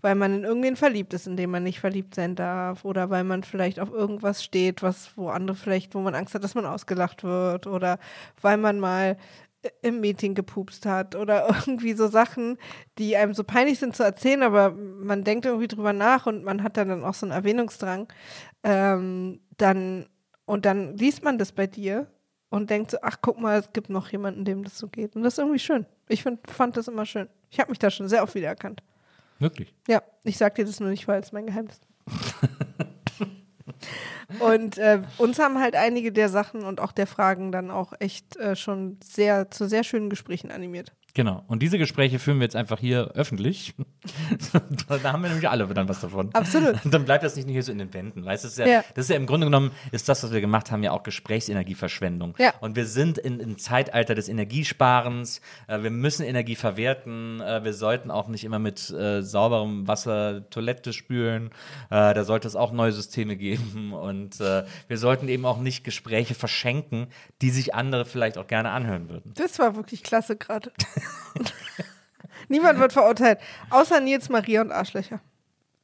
weil 0.01 0.15
man 0.15 0.33
in 0.33 0.43
irgendwen 0.43 0.75
verliebt 0.75 1.13
ist, 1.13 1.27
in 1.27 1.37
dem 1.37 1.51
man 1.51 1.63
nicht 1.63 1.79
verliebt 1.79 2.15
sein 2.15 2.35
darf, 2.35 2.83
oder 2.83 3.09
weil 3.09 3.23
man 3.23 3.43
vielleicht 3.43 3.79
auf 3.79 3.91
irgendwas 3.91 4.43
steht, 4.43 4.83
was 4.83 5.17
wo 5.17 5.29
andere 5.29 5.55
vielleicht, 5.55 5.95
wo 5.95 5.99
man 6.01 6.15
Angst 6.15 6.35
hat, 6.35 6.43
dass 6.43 6.55
man 6.55 6.65
ausgelacht 6.65 7.23
wird, 7.23 7.67
oder 7.67 7.99
weil 8.41 8.57
man 8.57 8.79
mal 8.79 9.17
im 9.81 10.01
Meeting 10.01 10.35
gepupst 10.35 10.85
hat 10.85 11.15
oder 11.15 11.47
irgendwie 11.65 11.93
so 11.93 12.07
Sachen, 12.07 12.57
die 12.97 13.15
einem 13.15 13.33
so 13.33 13.43
peinlich 13.43 13.79
sind 13.79 13.95
zu 13.95 14.03
erzählen, 14.03 14.43
aber 14.43 14.71
man 14.71 15.23
denkt 15.23 15.45
irgendwie 15.45 15.67
drüber 15.67 15.93
nach 15.93 16.25
und 16.25 16.43
man 16.43 16.63
hat 16.63 16.77
dann, 16.77 16.89
dann 16.89 17.03
auch 17.03 17.13
so 17.13 17.25
einen 17.25 17.31
Erwähnungsdrang, 17.31 18.07
ähm, 18.63 19.39
dann 19.57 20.07
und 20.45 20.65
dann 20.65 20.97
liest 20.97 21.23
man 21.23 21.37
das 21.37 21.51
bei 21.51 21.67
dir 21.67 22.07
und 22.49 22.69
denkt 22.69 22.91
so, 22.91 22.97
ach 23.01 23.17
guck 23.21 23.39
mal, 23.39 23.59
es 23.59 23.71
gibt 23.73 23.89
noch 23.89 24.09
jemanden, 24.09 24.45
dem 24.45 24.63
das 24.63 24.77
so 24.77 24.87
geht. 24.87 25.15
Und 25.15 25.23
das 25.23 25.33
ist 25.33 25.39
irgendwie 25.39 25.59
schön. 25.59 25.85
Ich 26.07 26.21
find, 26.21 26.39
fand 26.51 26.77
das 26.77 26.87
immer 26.87 27.05
schön. 27.05 27.29
Ich 27.49 27.59
habe 27.59 27.71
mich 27.71 27.79
da 27.79 27.89
schon 27.89 28.07
sehr 28.07 28.21
oft 28.23 28.35
wiedererkannt. 28.35 28.83
Wirklich. 29.39 29.73
Ja, 29.87 30.03
ich 30.23 30.37
sag 30.37 30.55
dir 30.55 30.65
das 30.65 30.79
nur 30.79 30.89
nicht, 30.89 31.07
weil 31.07 31.21
es 31.21 31.31
mein 31.31 31.47
Geheimnis 31.47 31.79
ist. 31.79 31.87
und 34.39 34.77
äh, 34.77 35.01
uns 35.17 35.39
haben 35.39 35.59
halt 35.59 35.75
einige 35.75 36.11
der 36.11 36.29
Sachen 36.29 36.63
und 36.63 36.79
auch 36.79 36.91
der 36.91 37.07
Fragen 37.07 37.51
dann 37.51 37.71
auch 37.71 37.93
echt 37.99 38.35
äh, 38.37 38.55
schon 38.55 38.99
sehr 39.03 39.51
zu 39.51 39.67
sehr 39.67 39.83
schönen 39.83 40.09
Gesprächen 40.09 40.51
animiert. 40.51 40.93
Genau. 41.15 41.43
Und 41.47 41.61
diese 41.61 41.77
Gespräche 41.77 42.17
führen 42.17 42.39
wir 42.39 42.45
jetzt 42.45 42.55
einfach 42.55 42.79
hier 42.79 43.11
öffentlich. 43.13 43.75
da 44.87 45.13
haben 45.13 45.21
wir 45.21 45.29
nämlich 45.29 45.47
alle 45.47 45.67
dann 45.67 45.87
was 45.87 46.01
davon. 46.01 46.29
Absolut. 46.33 46.75
dann 46.85 47.05
bleibt 47.05 47.23
das 47.23 47.35
nicht 47.35 47.45
nur 47.45 47.53
hier 47.53 47.61
so 47.61 47.71
in 47.71 47.77
den 47.77 47.93
Wänden. 47.93 48.25
Weißt 48.25 48.43
du, 48.43 48.47
das 48.47 48.53
ist 48.53 48.59
ja, 48.59 48.65
Ja. 48.65 48.83
das 48.95 49.05
ist 49.05 49.09
ja 49.09 49.15
im 49.17 49.27
Grunde 49.27 49.45
genommen, 49.45 49.71
ist 49.91 50.09
das, 50.09 50.23
was 50.23 50.31
wir 50.31 50.41
gemacht 50.41 50.71
haben, 50.71 50.81
ja 50.81 50.91
auch 50.91 51.03
Gesprächsenergieverschwendung. 51.03 52.33
Ja. 52.39 52.53
Und 52.61 52.75
wir 52.75 52.87
sind 52.87 53.19
in, 53.19 53.39
im 53.39 53.59
Zeitalter 53.59 54.15
des 54.15 54.27
Energiesparens. 54.27 55.41
Äh, 55.67 55.83
wir 55.83 55.91
müssen 55.91 56.23
Energie 56.25 56.55
verwerten. 56.55 57.41
Äh, 57.41 57.63
wir 57.63 57.73
sollten 57.73 58.09
auch 58.09 58.27
nicht 58.27 58.43
immer 58.43 58.57
mit 58.57 58.89
äh, 58.89 59.21
sauberem 59.21 59.87
Wasser 59.87 60.49
Toilette 60.49 60.93
spülen. 60.93 61.51
Äh, 61.91 62.15
da 62.15 62.23
sollte 62.23 62.47
es 62.47 62.55
auch 62.55 62.71
neue 62.71 62.91
Systeme 62.91 63.35
geben. 63.37 63.93
Und 63.93 64.41
äh, 64.41 64.63
wir 64.87 64.97
sollten 64.97 65.27
eben 65.29 65.45
auch 65.45 65.59
nicht 65.59 65.83
Gespräche 65.83 66.33
verschenken, 66.33 67.05
die 67.43 67.51
sich 67.51 67.75
andere 67.75 68.05
vielleicht 68.05 68.39
auch 68.39 68.47
gerne 68.47 68.71
anhören 68.71 69.09
würden. 69.09 69.31
Das 69.35 69.59
war 69.59 69.75
wirklich 69.75 70.01
klasse 70.01 70.35
gerade. 70.35 70.71
Niemand 72.49 72.79
wird 72.79 72.93
verurteilt, 72.93 73.39
außer 73.69 73.99
Nils, 73.99 74.29
Maria 74.29 74.61
und 74.61 74.71
Arschlöcher. 74.71 75.19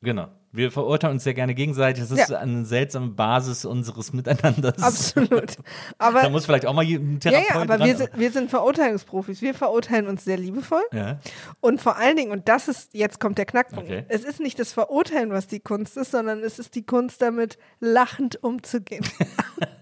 Genau. 0.02 0.28
Wir 0.52 0.72
verurteilen 0.72 1.14
uns 1.16 1.24
sehr 1.24 1.36
gerne 1.36 1.54
gegenseitig. 1.54 2.02
Das 2.04 2.12
ist 2.12 2.30
Ja. 2.30 2.40
eine 2.40 2.66
seltsame 2.66 3.10
Basis 3.10 3.66
unseres 3.66 4.14
Miteinanders. 4.14 4.82
Absolut. 4.82 5.58
Aber 6.00 6.22
Da 6.24 6.30
muss 6.30 6.46
vielleicht 6.46 6.66
auch 6.66 6.74
mal 6.74 6.84
ein 6.84 7.20
ja, 7.24 7.32
Therapeut 7.32 7.50
ja, 7.50 7.56
aber 7.62 7.78
dran. 7.78 7.88
wir 7.88 7.96
sind, 7.98 8.10
wir 8.16 8.32
sind 8.32 8.50
Verurteilungsprofis. 8.50 9.42
Wir 9.44 9.54
verurteilen 9.54 10.08
uns 10.08 10.24
sehr 10.26 10.38
liebevoll. 10.38 10.82
ja. 10.92 11.20
Und 11.62 11.82
vor 11.82 11.98
allen 11.98 12.16
Dingen, 12.18 12.32
und 12.32 12.48
das 12.50 12.68
ist, 12.68 12.94
jetzt 12.96 13.20
kommt 13.20 13.38
der 13.38 13.46
Knackpunkt, 13.46 13.90
Okay. 13.90 14.06
es 14.08 14.24
ist 14.24 14.40
nicht 14.40 14.58
das 14.58 14.74
Verurteilen, 14.74 15.30
was 15.32 15.46
die 15.48 15.60
Kunst 15.60 15.98
ist, 15.98 16.12
sondern 16.12 16.40
es 16.44 16.58
ist 16.58 16.74
die 16.74 16.84
Kunst, 16.86 17.22
damit 17.22 17.60
lachend 17.80 18.42
umzugehen. 18.44 19.06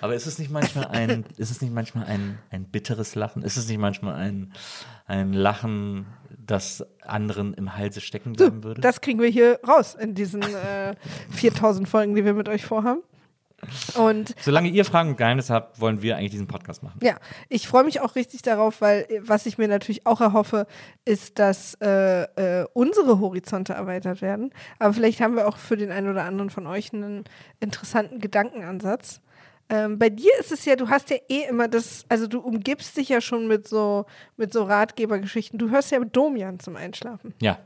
Aber 0.00 0.14
ist 0.14 0.26
es 0.26 0.38
nicht 0.38 0.50
manchmal 0.50 0.86
ein, 0.88 1.24
ist 1.36 1.50
es 1.50 1.60
nicht 1.60 1.72
manchmal 1.72 2.06
ein, 2.06 2.38
ein 2.50 2.64
bitteres 2.64 3.14
Lachen? 3.14 3.42
Ist 3.42 3.56
es 3.56 3.68
nicht 3.68 3.78
manchmal 3.78 4.14
ein, 4.14 4.52
ein 5.06 5.32
Lachen, 5.32 6.06
das 6.44 6.84
anderen 7.02 7.54
im 7.54 7.76
Halse 7.76 8.00
stecken 8.00 8.32
bleiben 8.32 8.62
würde? 8.62 8.80
Das 8.80 9.00
kriegen 9.00 9.20
wir 9.20 9.28
hier 9.28 9.60
raus 9.66 9.94
in 9.94 10.14
diesen 10.14 10.42
äh, 10.42 10.94
4000 11.30 11.88
Folgen, 11.88 12.14
die 12.14 12.24
wir 12.24 12.34
mit 12.34 12.48
euch 12.48 12.64
vorhaben. 12.64 13.02
Und 13.94 14.34
Solange 14.40 14.68
ihr 14.68 14.84
Fragen 14.84 15.10
und 15.10 15.16
Geheimnisse 15.16 15.54
habt, 15.54 15.80
wollen 15.80 16.02
wir 16.02 16.16
eigentlich 16.16 16.32
diesen 16.32 16.48
Podcast 16.48 16.82
machen. 16.82 16.98
ja, 17.00 17.16
ich 17.48 17.68
freue 17.68 17.84
mich 17.84 18.00
auch 18.00 18.16
richtig 18.16 18.42
darauf, 18.42 18.80
weil 18.80 19.06
äh, 19.08 19.20
was 19.22 19.46
ich 19.46 19.56
mir 19.56 19.68
natürlich 19.68 20.04
auch 20.04 20.20
erhoffe, 20.20 20.66
ist, 21.04 21.38
dass 21.38 21.74
äh, 21.80 22.22
äh, 22.22 22.66
unsere 22.72 23.20
Horizonte 23.20 23.74
erweitert 23.74 24.20
werden. 24.20 24.50
Aber 24.80 24.92
vielleicht 24.92 25.20
haben 25.20 25.36
wir 25.36 25.46
auch 25.46 25.58
für 25.58 25.76
den 25.76 25.92
einen 25.92 26.08
oder 26.10 26.24
anderen 26.24 26.50
von 26.50 26.66
euch 26.66 26.92
einen 26.92 27.22
interessanten 27.60 28.18
Gedankenansatz. 28.18 29.20
Ähm, 29.72 29.98
bei 29.98 30.10
dir 30.10 30.30
ist 30.38 30.52
es 30.52 30.66
ja, 30.66 30.76
du 30.76 30.90
hast 30.90 31.08
ja 31.08 31.16
eh 31.30 31.44
immer 31.48 31.66
das, 31.66 32.04
also 32.10 32.26
du 32.26 32.40
umgibst 32.40 32.94
dich 32.98 33.08
ja 33.08 33.22
schon 33.22 33.48
mit 33.48 33.66
so, 33.66 34.04
mit 34.36 34.52
so 34.52 34.64
Ratgebergeschichten. 34.64 35.58
Du 35.58 35.70
hörst 35.70 35.90
ja 35.90 35.98
Domian 36.00 36.60
zum 36.60 36.76
Einschlafen. 36.76 37.32
Ja. 37.40 37.58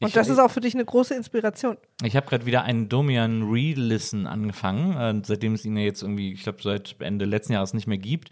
Und 0.00 0.08
Ich- 0.08 0.14
das 0.14 0.28
ist 0.28 0.38
auch 0.38 0.50
für 0.50 0.60
dich 0.60 0.74
eine 0.74 0.84
große 0.84 1.14
Inspiration. 1.14 1.76
Ich 2.04 2.14
habe 2.16 2.26
gerade 2.28 2.46
wieder 2.46 2.62
einen 2.62 2.88
Domian 2.88 3.42
Re-Listen 3.50 4.26
angefangen, 4.26 4.96
äh, 4.96 5.22
seitdem 5.24 5.54
es 5.54 5.64
ihn 5.64 5.76
ja 5.76 5.82
jetzt 5.84 6.02
irgendwie, 6.02 6.32
ich 6.32 6.42
glaube, 6.42 6.58
seit 6.62 6.96
Ende 7.00 7.24
letzten 7.24 7.52
Jahres 7.54 7.74
nicht 7.74 7.86
mehr 7.88 7.98
gibt. 7.98 8.30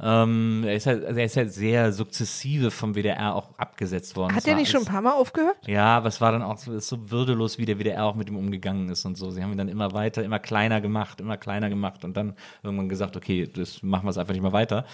Ähm, 0.00 0.62
er, 0.64 0.76
ist 0.76 0.86
halt, 0.86 1.04
also 1.04 1.18
er 1.18 1.26
ist 1.26 1.36
halt 1.36 1.52
sehr 1.52 1.92
sukzessive 1.92 2.70
vom 2.70 2.94
WDR 2.94 3.34
auch 3.34 3.58
abgesetzt 3.58 4.14
worden. 4.14 4.32
Hat 4.36 4.46
war 4.46 4.54
nicht 4.54 4.70
schon 4.70 4.82
ein 4.82 4.86
paar 4.86 5.02
Mal 5.02 5.10
aufgehört? 5.14 5.56
Ja, 5.66 5.96
aber 5.96 6.06
es 6.06 6.20
war 6.20 6.30
dann 6.30 6.42
auch 6.42 6.56
so, 6.56 6.72
ist 6.72 6.86
so 6.86 7.10
würdelos, 7.10 7.58
wie 7.58 7.64
der 7.66 7.80
WDR 7.80 8.04
auch 8.04 8.14
mit 8.14 8.28
ihm 8.28 8.36
umgegangen 8.36 8.88
ist 8.90 9.04
und 9.04 9.16
so. 9.16 9.30
Sie 9.32 9.42
haben 9.42 9.50
ihn 9.50 9.58
dann 9.58 9.68
immer 9.68 9.92
weiter, 9.94 10.22
immer 10.22 10.38
kleiner 10.38 10.80
gemacht, 10.80 11.20
immer 11.20 11.36
kleiner 11.36 11.68
gemacht 11.68 12.04
und 12.04 12.16
dann 12.16 12.34
irgendwann 12.62 12.88
gesagt, 12.88 13.16
okay, 13.16 13.48
das 13.52 13.82
machen 13.82 14.04
wir 14.06 14.10
es 14.10 14.18
einfach 14.18 14.34
nicht 14.34 14.42
mehr 14.42 14.52
weiter. 14.52 14.84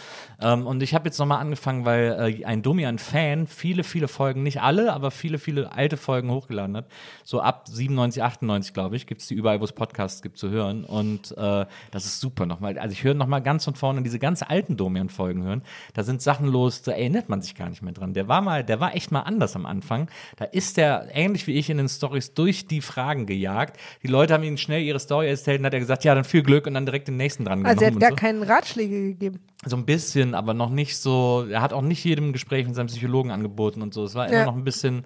Ähm, 0.41 0.67
und 0.67 0.83
ich 0.83 0.95
habe 0.95 1.05
jetzt 1.07 1.19
nochmal 1.19 1.41
angefangen, 1.41 1.85
weil 1.85 2.39
äh, 2.41 2.45
ein 2.47 2.63
Domian-Fan 2.63 3.47
viele, 3.47 3.85
viele 3.85 4.09
Folgen, 4.09 4.43
nicht 4.43 4.63
alle, 4.63 4.91
aber 4.95 5.11
viele, 5.11 5.39
viele 5.39 5.71
alte 5.73 5.99
Folgen 6.05 6.31
hochgeladen 6.31 6.77
hat. 6.77 6.87
So 7.25 7.41
ab 7.41 7.67
97, 7.69 8.23
98, 8.23 8.73
glaube 8.75 8.97
ich, 8.97 9.07
gibt 9.07 9.21
es 9.23 9.27
die 9.29 9.35
überall, 9.35 9.61
wo 9.61 9.65
es 9.65 9.73
Podcasts 9.73 10.23
gibt, 10.23 10.39
zu 10.39 10.51
hören. 10.51 10.85
Und 10.85 11.33
äh, 11.37 11.67
das 11.91 12.05
ist 12.05 12.21
super 12.21 12.47
nochmal. 12.47 12.79
Also 12.79 12.93
ich 12.93 13.03
höre 13.03 13.15
nochmal 13.15 13.43
ganz 13.43 13.65
von 13.65 13.75
vorne 13.75 14.03
diese 14.03 14.19
ganz 14.19 14.43
alten 14.43 14.77
Domian-Folgen 14.77 15.43
hören. 15.43 15.63
Da 15.95 16.03
sind 16.05 16.23
Sachen 16.23 16.47
los, 16.47 16.83
da 16.83 16.93
erinnert 16.93 17.29
man 17.29 17.43
sich 17.43 17.55
gar 17.55 17.69
nicht 17.69 17.83
mehr 17.83 17.93
dran. 17.93 18.15
Der 18.15 18.29
war 18.29 18.41
mal, 18.43 18.63
der 18.63 18.79
war 18.81 18.95
echt 18.95 19.11
mal 19.11 19.21
anders 19.23 19.57
am 19.57 19.67
Anfang. 19.67 20.09
Da 20.37 20.45
ist 20.45 20.77
der, 20.77 21.09
ähnlich 21.13 21.47
wie 21.47 21.55
ich 21.55 21.71
in 21.71 21.79
den 21.79 21.89
Stories, 21.89 22.35
durch 22.35 22.67
die 22.67 22.81
Fragen 22.81 23.27
gejagt. 23.27 23.79
Die 24.03 24.09
Leute 24.09 24.35
haben 24.35 24.45
ihm 24.45 24.57
schnell 24.57 24.83
ihre 24.83 24.99
Story 25.01 25.29
erzählt 25.29 25.61
und 25.61 25.67
hat 25.67 25.75
er 25.75 25.81
gesagt, 25.81 26.05
ja, 26.05 26.15
dann 26.15 26.25
viel 26.25 26.43
Glück 26.43 26.67
und 26.67 26.75
dann 26.75 26.85
direkt 26.87 27.09
den 27.09 27.17
nächsten 27.17 27.45
dran 27.45 27.65
Also 27.65 27.83
er 27.85 27.91
genommen. 27.91 27.95
hat 28.05 28.11
gar 28.11 28.11
so. 28.11 28.17
keinen 28.17 28.43
Ratschläge 28.43 29.03
gegeben. 29.09 29.41
So 29.67 29.77
ein 29.77 29.87
bisschen, 29.87 30.35
aber 30.35 30.53
noch 30.53 30.69
nicht 30.69 30.99
so. 30.99 31.47
Er 31.51 31.63
hat 31.63 31.73
auch 31.73 31.81
nicht 31.81 32.05
jedem 32.05 32.35
Gespräch 32.35 32.67
mit 32.67 32.75
seinem 32.75 32.89
Psychologen 32.89 33.31
angeboten 33.31 33.81
und 33.81 33.95
so. 33.95 34.05
Es 34.05 34.15
war 34.15 34.27
immer 34.29 34.37
Ja. 34.41 34.45
noch 34.45 34.57
ein 34.57 34.65
bisschen. 34.65 35.05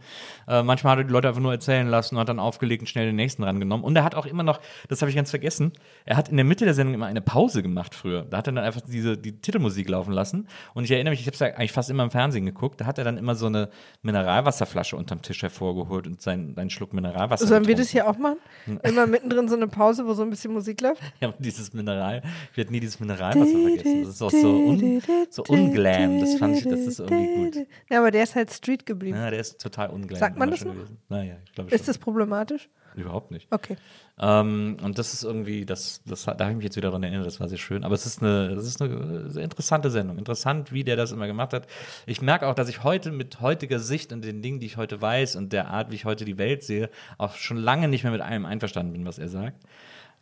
Äh, 0.48 0.64
manchmal 0.64 0.87
hat 0.88 0.98
er 0.98 1.04
die 1.04 1.12
Leute 1.12 1.28
einfach 1.28 1.40
nur 1.40 1.52
erzählen 1.52 1.86
lassen 1.86 2.16
und 2.16 2.20
hat 2.20 2.28
dann 2.28 2.38
aufgelegt 2.38 2.82
und 2.82 2.86
schnell 2.86 3.06
den 3.06 3.16
nächsten 3.16 3.42
rangenommen. 3.42 3.84
Und 3.84 3.96
er 3.96 4.04
hat 4.04 4.14
auch 4.14 4.26
immer 4.26 4.42
noch, 4.42 4.60
das 4.88 5.00
habe 5.02 5.10
ich 5.10 5.16
ganz 5.16 5.30
vergessen, 5.30 5.72
er 6.04 6.16
hat 6.16 6.28
in 6.28 6.36
der 6.36 6.44
Mitte 6.44 6.64
der 6.64 6.74
Sendung 6.74 6.94
immer 6.94 7.06
eine 7.06 7.20
Pause 7.20 7.62
gemacht 7.62 7.94
früher. 7.94 8.22
Da 8.22 8.38
hat 8.38 8.46
er 8.46 8.52
dann 8.52 8.64
einfach 8.64 8.80
diese 8.80 9.16
die 9.16 9.40
Titelmusik 9.40 9.88
laufen 9.88 10.12
lassen. 10.12 10.48
Und 10.74 10.84
ich 10.84 10.90
erinnere 10.90 11.12
mich, 11.12 11.20
ich 11.20 11.26
habe 11.26 11.34
es 11.34 11.40
ja 11.40 11.48
eigentlich 11.48 11.72
fast 11.72 11.90
immer 11.90 12.04
im 12.04 12.10
Fernsehen 12.10 12.46
geguckt. 12.46 12.80
Da 12.80 12.86
hat 12.86 12.98
er 12.98 13.04
dann 13.04 13.18
immer 13.18 13.34
so 13.34 13.46
eine 13.46 13.68
Mineralwasserflasche 14.02 14.96
unterm 14.96 15.22
Tisch 15.22 15.42
hervorgeholt 15.42 16.06
und 16.06 16.20
seinen, 16.20 16.54
seinen 16.54 16.70
Schluck 16.70 16.92
Mineralwasser. 16.92 17.46
Sollen 17.46 17.66
wir 17.66 17.74
getrunken. 17.74 17.80
das 17.82 17.90
hier 17.90 18.08
auch 18.08 18.18
machen? 18.18 18.38
Immer 18.82 19.06
mittendrin 19.06 19.48
so 19.48 19.56
eine 19.56 19.68
Pause, 19.68 20.06
wo 20.06 20.14
so 20.14 20.22
ein 20.22 20.30
bisschen 20.30 20.52
Musik 20.52 20.80
läuft? 20.80 21.02
Ja, 21.20 21.28
aber 21.28 21.36
dieses 21.40 21.72
Mineral, 21.72 22.22
ich 22.52 22.56
werde 22.56 22.70
nie 22.70 22.78
dieses 22.78 23.00
Mineralwasser 23.00 23.50
vergessen. 23.50 24.02
Das 24.04 24.14
ist 24.14 24.22
auch 24.22 24.30
so, 24.30 24.48
un, 24.48 25.02
so 25.30 25.42
unglam. 25.48 26.20
Das 26.20 26.36
fand 26.36 26.56
ich, 26.56 26.64
das 26.64 26.80
ist 26.80 27.00
irgendwie 27.00 27.34
gut. 27.34 27.66
Ja, 27.90 27.98
aber 27.98 28.10
der 28.10 28.22
ist 28.22 28.36
halt 28.36 28.52
Street 28.52 28.86
geblieben. 28.86 29.16
Ja, 29.16 29.30
der 29.30 29.40
ist 29.40 29.60
total 29.60 29.90
unglam. 29.90 30.18
Sagt 30.18 30.38
man 30.38 30.50
das 30.50 30.64
noch? 30.64 30.74
Gewesen. 30.78 30.98
Naja, 31.08 31.36
ich 31.44 31.52
glaube 31.52 31.70
Ist 31.70 31.84
schon. 31.84 31.86
das 31.86 31.98
problematisch? 31.98 32.68
Überhaupt 32.94 33.30
nicht. 33.30 33.46
Okay. 33.50 33.76
Ähm, 34.18 34.76
und 34.82 34.98
das 34.98 35.14
ist 35.14 35.22
irgendwie, 35.22 35.64
das, 35.64 36.02
das, 36.04 36.24
da 36.24 36.32
habe 36.32 36.50
ich 36.50 36.56
mich 36.56 36.64
jetzt 36.64 36.76
wieder 36.76 36.90
dran 36.90 37.02
erinnert, 37.02 37.26
das 37.26 37.38
war 37.38 37.48
sehr 37.48 37.58
schön. 37.58 37.84
Aber 37.84 37.94
es 37.94 38.06
ist 38.06 38.22
eine, 38.22 38.54
das 38.54 38.66
ist 38.66 38.82
eine 38.82 39.30
sehr 39.30 39.44
interessante 39.44 39.90
Sendung. 39.90 40.18
Interessant, 40.18 40.72
wie 40.72 40.84
der 40.84 40.96
das 40.96 41.12
immer 41.12 41.26
gemacht 41.26 41.52
hat. 41.52 41.66
Ich 42.06 42.22
merke 42.22 42.48
auch, 42.48 42.54
dass 42.54 42.68
ich 42.68 42.82
heute 42.82 43.12
mit 43.12 43.40
heutiger 43.40 43.78
Sicht 43.78 44.12
und 44.12 44.24
den 44.24 44.42
Dingen, 44.42 44.58
die 44.58 44.66
ich 44.66 44.76
heute 44.76 45.00
weiß 45.00 45.36
und 45.36 45.52
der 45.52 45.68
Art, 45.68 45.90
wie 45.90 45.94
ich 45.94 46.04
heute 46.04 46.24
die 46.24 46.38
Welt 46.38 46.64
sehe, 46.64 46.90
auch 47.18 47.36
schon 47.36 47.58
lange 47.58 47.88
nicht 47.88 48.02
mehr 48.02 48.12
mit 48.12 48.20
allem 48.20 48.44
einverstanden 48.44 48.92
bin, 48.92 49.04
was 49.04 49.18
er 49.18 49.28
sagt. 49.28 49.62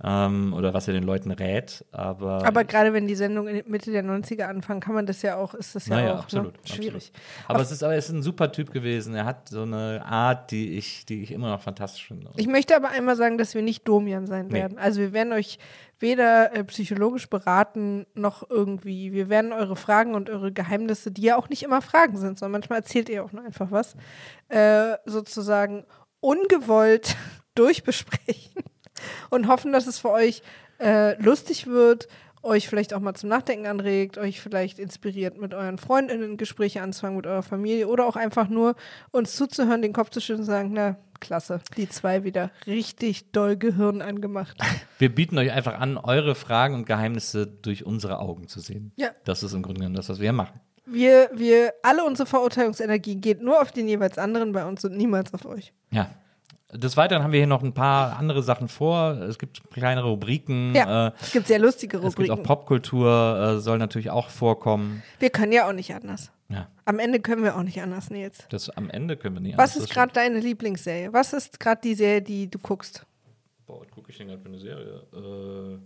Ähm, 0.04 0.52
oder 0.52 0.74
was 0.74 0.88
er 0.88 0.94
den 0.94 1.04
Leuten 1.04 1.30
rät. 1.30 1.84
Aber, 1.90 2.44
Aber 2.46 2.64
gerade 2.64 2.92
wenn 2.92 3.06
die 3.06 3.14
Sendung 3.14 3.48
in 3.48 3.62
Mitte 3.66 3.90
der 3.90 4.04
90er 4.04 4.42
anfangen, 4.42 4.80
kann 4.80 4.94
man 4.94 5.06
das 5.06 5.22
ja 5.22 5.36
auch, 5.36 5.54
ist 5.54 5.74
das 5.74 5.86
ja 5.86 5.96
naja, 5.96 6.14
auch 6.14 6.24
absolut, 6.24 6.52
ne, 6.52 6.60
schwierig. 6.64 7.12
Absolut. 7.14 7.48
Aber 7.48 7.60
es 7.62 7.70
ist, 7.70 7.82
aber 7.82 7.92
er 7.94 7.98
ist 7.98 8.10
ein 8.10 8.22
super 8.22 8.52
Typ 8.52 8.70
gewesen. 8.72 9.14
Er 9.14 9.24
hat 9.24 9.48
so 9.48 9.62
eine 9.62 10.04
Art, 10.04 10.50
die 10.50 10.76
ich, 10.76 11.06
die 11.06 11.22
ich 11.22 11.32
immer 11.32 11.48
noch 11.48 11.62
fantastisch 11.62 12.06
finde. 12.06 12.30
Ich 12.36 12.46
möchte 12.46 12.76
aber 12.76 12.90
einmal 12.90 13.16
sagen, 13.16 13.38
dass 13.38 13.54
wir 13.54 13.62
nicht 13.62 13.88
Domian 13.88 14.26
sein 14.26 14.48
Nee. 14.48 14.54
werden. 14.54 14.76
Also 14.78 15.00
wir 15.00 15.14
werden 15.14 15.32
euch 15.32 15.58
weder 15.98 16.54
äh, 16.54 16.62
psychologisch 16.64 17.30
beraten, 17.30 18.04
noch 18.12 18.48
irgendwie, 18.50 19.12
wir 19.12 19.30
werden 19.30 19.52
eure 19.54 19.76
Fragen 19.76 20.14
und 20.14 20.28
eure 20.28 20.52
Geheimnisse, 20.52 21.10
die 21.10 21.22
ja 21.22 21.36
auch 21.36 21.48
nicht 21.48 21.62
immer 21.62 21.80
Fragen 21.80 22.18
sind, 22.18 22.38
sondern 22.38 22.60
manchmal 22.60 22.80
erzählt 22.80 23.08
ihr 23.08 23.24
auch 23.24 23.32
nur 23.32 23.42
einfach 23.44 23.70
was, 23.70 23.96
äh, 24.50 24.98
sozusagen 25.06 25.84
ungewollt 26.20 27.16
durchbesprechen 27.54 28.62
und 29.30 29.48
hoffen, 29.48 29.72
dass 29.72 29.86
es 29.86 29.98
für 29.98 30.10
euch 30.10 30.42
äh, 30.78 31.20
lustig 31.22 31.66
wird, 31.66 32.08
euch 32.46 32.68
vielleicht 32.68 32.94
auch 32.94 33.00
mal 33.00 33.14
zum 33.14 33.28
Nachdenken 33.28 33.66
anregt, 33.66 34.18
euch 34.18 34.40
vielleicht 34.40 34.78
inspiriert, 34.78 35.38
mit 35.38 35.52
euren 35.52 35.78
Freundinnen 35.78 36.36
Gespräche 36.36 36.80
anzufangen, 36.80 37.16
mit 37.16 37.26
eurer 37.26 37.42
Familie 37.42 37.88
oder 37.88 38.06
auch 38.06 38.16
einfach 38.16 38.48
nur 38.48 38.76
uns 39.10 39.34
zuzuhören, 39.36 39.82
den 39.82 39.92
Kopf 39.92 40.10
zu 40.10 40.20
schütteln 40.20 40.40
und 40.40 40.46
sagen, 40.46 40.70
na, 40.72 40.96
klasse, 41.20 41.60
die 41.76 41.88
zwei 41.88 42.24
wieder 42.24 42.50
richtig 42.66 43.32
doll 43.32 43.56
Gehirn 43.56 44.00
angemacht. 44.02 44.56
Wir 44.98 45.14
bieten 45.14 45.36
euch 45.38 45.52
einfach 45.52 45.78
an, 45.78 45.98
eure 45.98 46.34
Fragen 46.34 46.74
und 46.74 46.86
Geheimnisse 46.86 47.46
durch 47.46 47.84
unsere 47.84 48.18
Augen 48.18 48.48
zu 48.48 48.60
sehen. 48.60 48.92
Ja. 48.96 49.10
Das 49.24 49.42
ist 49.42 49.52
im 49.52 49.62
Grunde 49.62 49.80
genommen 49.80 49.96
das, 49.96 50.08
was 50.08 50.20
wir 50.20 50.32
machen. 50.32 50.60
Wir, 50.86 51.30
wir, 51.34 51.74
alle 51.82 52.04
unsere 52.04 52.26
Verurteilungsenergie 52.26 53.16
geht 53.16 53.42
nur 53.42 53.60
auf 53.60 53.72
den 53.72 53.88
jeweils 53.88 54.18
anderen 54.18 54.52
bei 54.52 54.64
uns 54.64 54.84
und 54.84 54.96
niemals 54.96 55.34
auf 55.34 55.44
euch. 55.44 55.72
Ja. 55.90 56.08
Des 56.78 56.96
Weiteren 56.96 57.22
haben 57.22 57.32
wir 57.32 57.38
hier 57.40 57.46
noch 57.46 57.62
ein 57.62 57.72
paar 57.74 58.18
andere 58.18 58.42
Sachen 58.42 58.68
vor. 58.68 59.12
Es 59.12 59.38
gibt 59.38 59.70
kleinere 59.70 60.08
Rubriken. 60.08 60.74
Ja, 60.74 61.08
Äh, 61.08 61.12
es 61.20 61.32
gibt 61.32 61.46
sehr 61.46 61.58
lustige 61.58 61.96
es 61.98 62.02
gibt 62.16 62.30
auch 62.30 62.38
Rubriken. 62.38 62.42
Popkultur, 62.46 63.56
äh, 63.56 63.60
soll 63.60 63.78
natürlich 63.78 64.10
auch 64.10 64.28
vorkommen. 64.30 65.02
Wir 65.18 65.30
können 65.30 65.52
ja 65.52 65.68
auch 65.68 65.72
nicht 65.72 65.94
anders. 65.94 66.30
Ja. 66.48 66.68
Am 66.84 66.98
Ende 66.98 67.18
können 67.20 67.42
wir 67.42 67.56
auch 67.56 67.62
nicht 67.62 67.80
anders, 67.82 68.10
Nils. 68.10 68.46
Das 68.50 68.70
am 68.70 68.88
Ende 68.90 69.16
können 69.16 69.34
wir 69.36 69.40
nicht 69.40 69.58
Was 69.58 69.70
anders, 69.72 69.76
ist 69.82 69.88
das 69.88 69.94
gerade 69.94 70.12
deine 70.12 70.38
Lieblingsserie? 70.40 71.12
Was 71.12 71.32
ist 71.32 71.58
gerade 71.58 71.80
die 71.82 71.94
Serie, 71.94 72.22
die 72.22 72.48
du 72.50 72.58
guckst? 72.58 73.04
Boah, 73.66 73.80
was 73.80 73.90
gucke 73.90 74.10
ich 74.12 74.18
denn 74.18 74.28
gerade 74.28 74.40
für 74.40 74.48
eine 74.48 74.58
Serie? 74.60 75.02
Äh, 75.12 75.78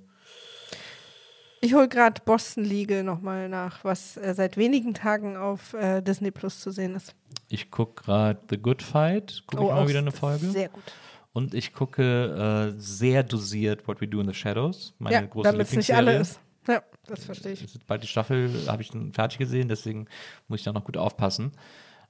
Ich 1.62 1.74
hole 1.74 1.88
gerade 1.88 2.20
Boston 2.24 2.64
Legal 2.64 3.02
nochmal 3.04 3.48
nach, 3.48 3.84
was 3.84 4.16
äh, 4.18 4.34
seit 4.34 4.56
wenigen 4.56 4.92
Tagen 4.94 5.36
auf 5.36 5.72
äh, 5.74 6.00
Disney 6.02 6.30
Plus 6.30 6.60
zu 6.60 6.70
sehen 6.70 6.94
ist. 6.94 7.14
Ich 7.52 7.70
gucke 7.70 8.04
gerade 8.04 8.40
The 8.48 8.58
Good 8.58 8.80
Fight, 8.80 9.42
gucke 9.46 9.64
ich 9.64 9.68
mal 9.70 9.84
Oh, 9.84 9.88
wieder 9.88 9.98
eine 9.98 10.12
Folge. 10.12 10.46
Sehr 10.50 10.68
gut. 10.68 10.84
Und 11.32 11.52
ich 11.52 11.72
gucke 11.72 12.72
äh, 12.76 12.80
sehr 12.80 13.22
dosiert 13.24 13.86
What 13.88 14.00
We 14.00 14.06
Do 14.08 14.20
in 14.20 14.28
the 14.28 14.34
Shadows. 14.34 14.94
Meine 14.98 15.16
Ja, 15.16 15.22
große 15.22 15.50
damit 15.50 15.66
es 15.66 15.74
nicht 15.74 15.92
alle 15.94 16.16
ist. 16.18 16.40
Ja, 16.68 16.82
das 17.06 17.24
verstehe 17.24 17.52
ich. 17.52 17.66
Bald 17.86 18.02
die 18.02 18.06
Staffel, 18.06 18.50
habe 18.68 18.82
ich 18.82 18.90
dann 18.90 19.12
fertig 19.12 19.38
gesehen, 19.38 19.68
deswegen 19.68 20.06
muss 20.46 20.60
ich 20.60 20.64
da 20.64 20.72
noch 20.72 20.84
gut 20.84 20.96
aufpassen. 20.96 21.52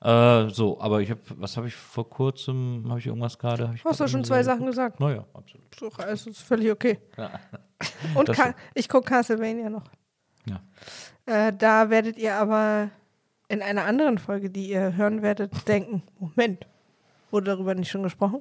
Äh, 0.02 0.48
so, 0.50 0.80
aber 0.80 1.00
ich 1.00 1.10
habe, 1.10 1.20
was 1.36 1.56
habe 1.56 1.68
ich 1.68 1.74
vor 1.74 2.08
kurzem, 2.08 2.84
habe 2.88 2.98
ich 2.98 3.06
irgendwas 3.06 3.38
gerade? 3.38 3.68
hab 3.68 3.84
Hast 3.84 4.00
du 4.00 4.08
schon 4.08 4.24
zwei 4.24 4.42
Sachen 4.42 4.66
gesagt? 4.66 5.00
Naja, 5.00 5.24
absolut. 5.34 5.74
So, 5.78 5.90
Also 6.02 6.30
ist 6.30 6.42
völlig 6.42 6.70
okay. 6.70 6.98
Und 8.14 8.28
Das- 8.28 8.36
Ka 8.36 8.54
ich 8.74 8.88
gucke 8.88 9.08
Castlevania 9.08 9.70
noch. 9.70 9.88
Ja. 10.46 10.60
Äh, 11.26 11.52
da 11.56 11.88
werdet 11.90 12.16
ihr 12.18 12.34
aber 12.34 12.90
in 13.50 13.62
einer 13.62 13.84
anderen 13.84 14.18
Folge, 14.18 14.48
die 14.50 14.70
ihr 14.70 14.96
hören 14.96 15.22
werdet, 15.22 15.52
denken: 15.68 16.02
Moment, 16.18 16.66
wurde 17.30 17.46
darüber 17.46 17.74
nicht 17.74 17.90
schon 17.90 18.02
gesprochen? 18.02 18.40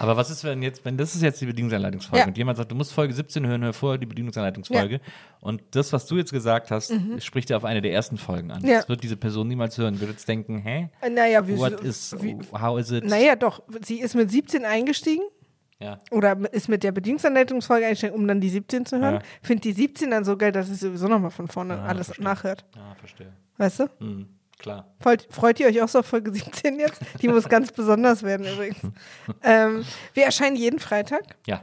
Aber 0.00 0.16
was 0.16 0.30
ist, 0.30 0.42
wenn 0.42 0.62
jetzt, 0.62 0.84
wenn 0.84 0.96
das 0.98 1.14
ist 1.14 1.22
jetzt 1.22 1.40
die 1.40 1.46
Bedienungsanleitungsfolge 1.46 2.18
Ja. 2.18 2.26
und 2.26 2.36
jemand 2.36 2.58
sagt, 2.58 2.72
du 2.72 2.74
musst 2.74 2.92
Folge 2.92 3.14
17 3.14 3.46
hören, 3.46 3.62
hör 3.62 3.72
vorher 3.72 3.98
die 3.98 4.06
Bedienungsanleitungsfolge 4.06 5.00
und 5.40 5.62
das, 5.70 5.92
was 5.92 6.06
du 6.06 6.16
jetzt 6.16 6.32
gesagt 6.32 6.72
hast, 6.72 6.92
spricht 7.18 7.50
ja 7.50 7.56
auf 7.56 7.64
eine 7.64 7.80
der 7.80 7.92
ersten 7.92 8.18
Folgen 8.18 8.50
an. 8.50 8.62
Mhm. 8.62 8.68
Ja. 8.68 8.78
Das 8.78 8.88
wird 8.88 9.02
diese 9.04 9.16
Person 9.16 9.46
niemals 9.46 9.78
hören, 9.78 10.00
wird 10.00 10.10
jetzt 10.10 10.28
denken, 10.28 10.58
hä? 10.58 10.88
Naja, 11.08 11.46
wie, 11.46 11.56
What 11.56 11.80
is, 11.82 12.16
wie, 12.20 12.36
how 12.52 12.78
is 12.80 12.90
it? 12.90 13.04
naja, 13.04 13.36
doch. 13.36 13.62
Sie 13.82 14.00
ist 14.00 14.16
mit 14.16 14.28
17 14.30 14.64
eingestiegen 14.64 15.22
Ja. 15.78 16.00
oder 16.10 16.36
ist 16.52 16.68
mit 16.68 16.82
der 16.82 16.90
Bedienungsanleitungsfolge 16.90 17.86
eingestiegen, 17.86 18.14
um 18.14 18.26
dann 18.26 18.40
die 18.40 18.50
17 18.50 18.86
zu 18.86 18.98
hören. 18.98 19.14
Ja. 19.14 19.22
Findet 19.40 19.64
die 19.66 19.72
17 19.72 20.10
dann 20.10 20.24
so 20.24 20.36
geil, 20.36 20.50
dass 20.50 20.66
sie 20.66 20.74
sowieso 20.74 21.06
nochmal 21.06 21.30
von 21.30 21.46
vorne 21.46 21.78
Ah, 21.78 21.86
alles 21.86 22.06
verstehe. 22.08 22.24
nachhört. 22.24 22.64
Ah, 22.76 22.96
verstehe. 22.96 23.32
Weißt 23.60 23.80
du? 23.80 23.90
Hm, 23.98 24.26
klar. 24.58 24.86
Freut, 25.00 25.28
freut 25.28 25.60
ihr 25.60 25.66
euch 25.66 25.82
auch 25.82 25.88
so 25.88 25.98
auf 25.98 26.06
Folge 26.06 26.32
17 26.32 26.80
jetzt? 26.80 27.02
Die 27.20 27.28
muss 27.28 27.46
ganz 27.46 27.70
besonders 27.76 28.22
werden 28.22 28.46
übrigens. 28.46 28.78
Ähm, 29.42 29.84
wir 30.14 30.24
erscheinen 30.24 30.56
jeden 30.56 30.78
Freitag. 30.78 31.36
Ja. 31.46 31.62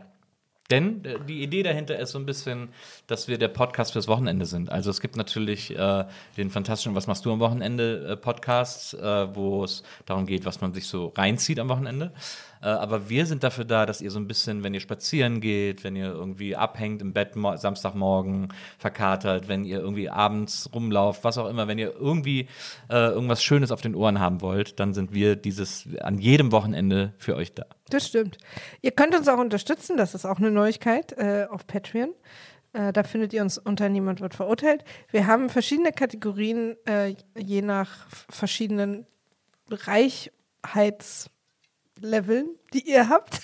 Denn 0.70 1.04
äh, 1.04 1.18
die 1.28 1.42
Idee 1.42 1.64
dahinter 1.64 1.98
ist 1.98 2.12
so 2.12 2.20
ein 2.20 2.28
bisschen, 2.28 2.70
dass 3.08 3.28
wir 3.28 3.40
der 3.40 3.48
Podcast 3.48 3.94
fürs 3.94 4.08
Wochenende 4.08 4.46
sind. 4.46 4.70
Also 4.70 4.92
es 4.92 5.02
gibt 5.02 5.16
natürlich 5.16 5.76
äh, 5.76 6.06
den 6.38 6.52
fantastischen 6.52 6.94
Was 6.94 7.08
machst 7.08 7.26
du 7.26 7.34
am 7.34 7.40
Wochenende 7.40 8.10
äh, 8.12 8.16
Podcast, 8.16 8.94
äh, 8.94 9.36
wo 9.36 9.64
es 9.64 9.82
darum 10.06 10.28
geht, 10.28 10.46
was 10.46 10.62
man 10.62 10.76
sich 10.76 10.86
so 10.86 11.14
reinzieht 11.18 11.58
am 11.60 11.70
Wochenende. 11.70 12.14
Äh, 12.62 12.68
aber 12.68 13.10
wir 13.10 13.26
sind 13.26 13.44
dafür 13.44 13.66
da, 13.66 13.86
dass 13.86 14.02
ihr 14.02 14.12
so 14.12 14.20
ein 14.20 14.28
bisschen, 14.28 14.64
wenn 14.64 14.74
ihr 14.74 14.80
spazieren 14.80 15.42
geht, 15.42 15.84
wenn 15.84 15.96
ihr 15.96 16.08
irgendwie 16.08 16.56
abhängt 16.56 17.02
im 17.02 17.14
Bett 17.14 17.36
mo 17.36 17.56
Samstagmorgen, 17.56 18.50
verkatert, 18.78 19.48
wenn 19.48 19.66
ihr 19.66 19.80
irgendwie 19.80 20.10
abends 20.10 20.70
rumlauft, 20.74 21.24
was 21.24 21.38
auch 21.38 21.48
immer, 21.48 21.68
wenn 21.68 21.78
ihr 21.78 21.94
irgendwie 21.94 22.48
äh, 22.90 23.08
irgendwas 23.10 23.44
Schönes 23.44 23.72
auf 23.72 23.82
den 23.82 23.96
Ohren 23.96 24.20
haben 24.20 24.42
wollt, 24.42 24.80
dann 24.80 24.94
sind 24.94 25.14
wir 25.14 25.36
dieses 25.36 25.88
an 26.02 26.20
jedem 26.20 26.52
Wochenende 26.52 27.14
für 27.18 27.36
euch 27.36 27.54
da. 27.54 27.66
Das 27.90 28.08
stimmt. 28.08 28.38
Ihr 28.82 28.92
könnt 28.92 29.16
uns 29.16 29.28
auch 29.28 29.40
unterstützen, 29.40 29.98
das 29.98 30.14
ist 30.14 30.26
auch 30.26 30.40
eine 30.40 30.52
Neuigkeit 30.52 31.14
äh, 31.18 31.48
auf 31.50 31.68
Patreon. 31.68 32.10
Äh, 32.74 32.94
da 32.94 33.04
findet 33.04 33.34
ihr 33.34 33.42
uns 33.42 33.58
unter 33.58 33.90
Niemand 33.90 34.22
wird 34.22 34.36
verurteilt. 34.36 34.84
Wir 35.12 35.28
haben 35.28 35.50
verschiedene 35.50 35.92
Kategorien, 35.92 36.76
äh, 36.86 37.16
je 37.38 37.62
nach 37.62 38.08
verschiedenen 38.30 39.06
Reichheitsleveln, 41.98 42.50
die 42.74 42.90
ihr 42.90 43.10
habt. 43.10 43.42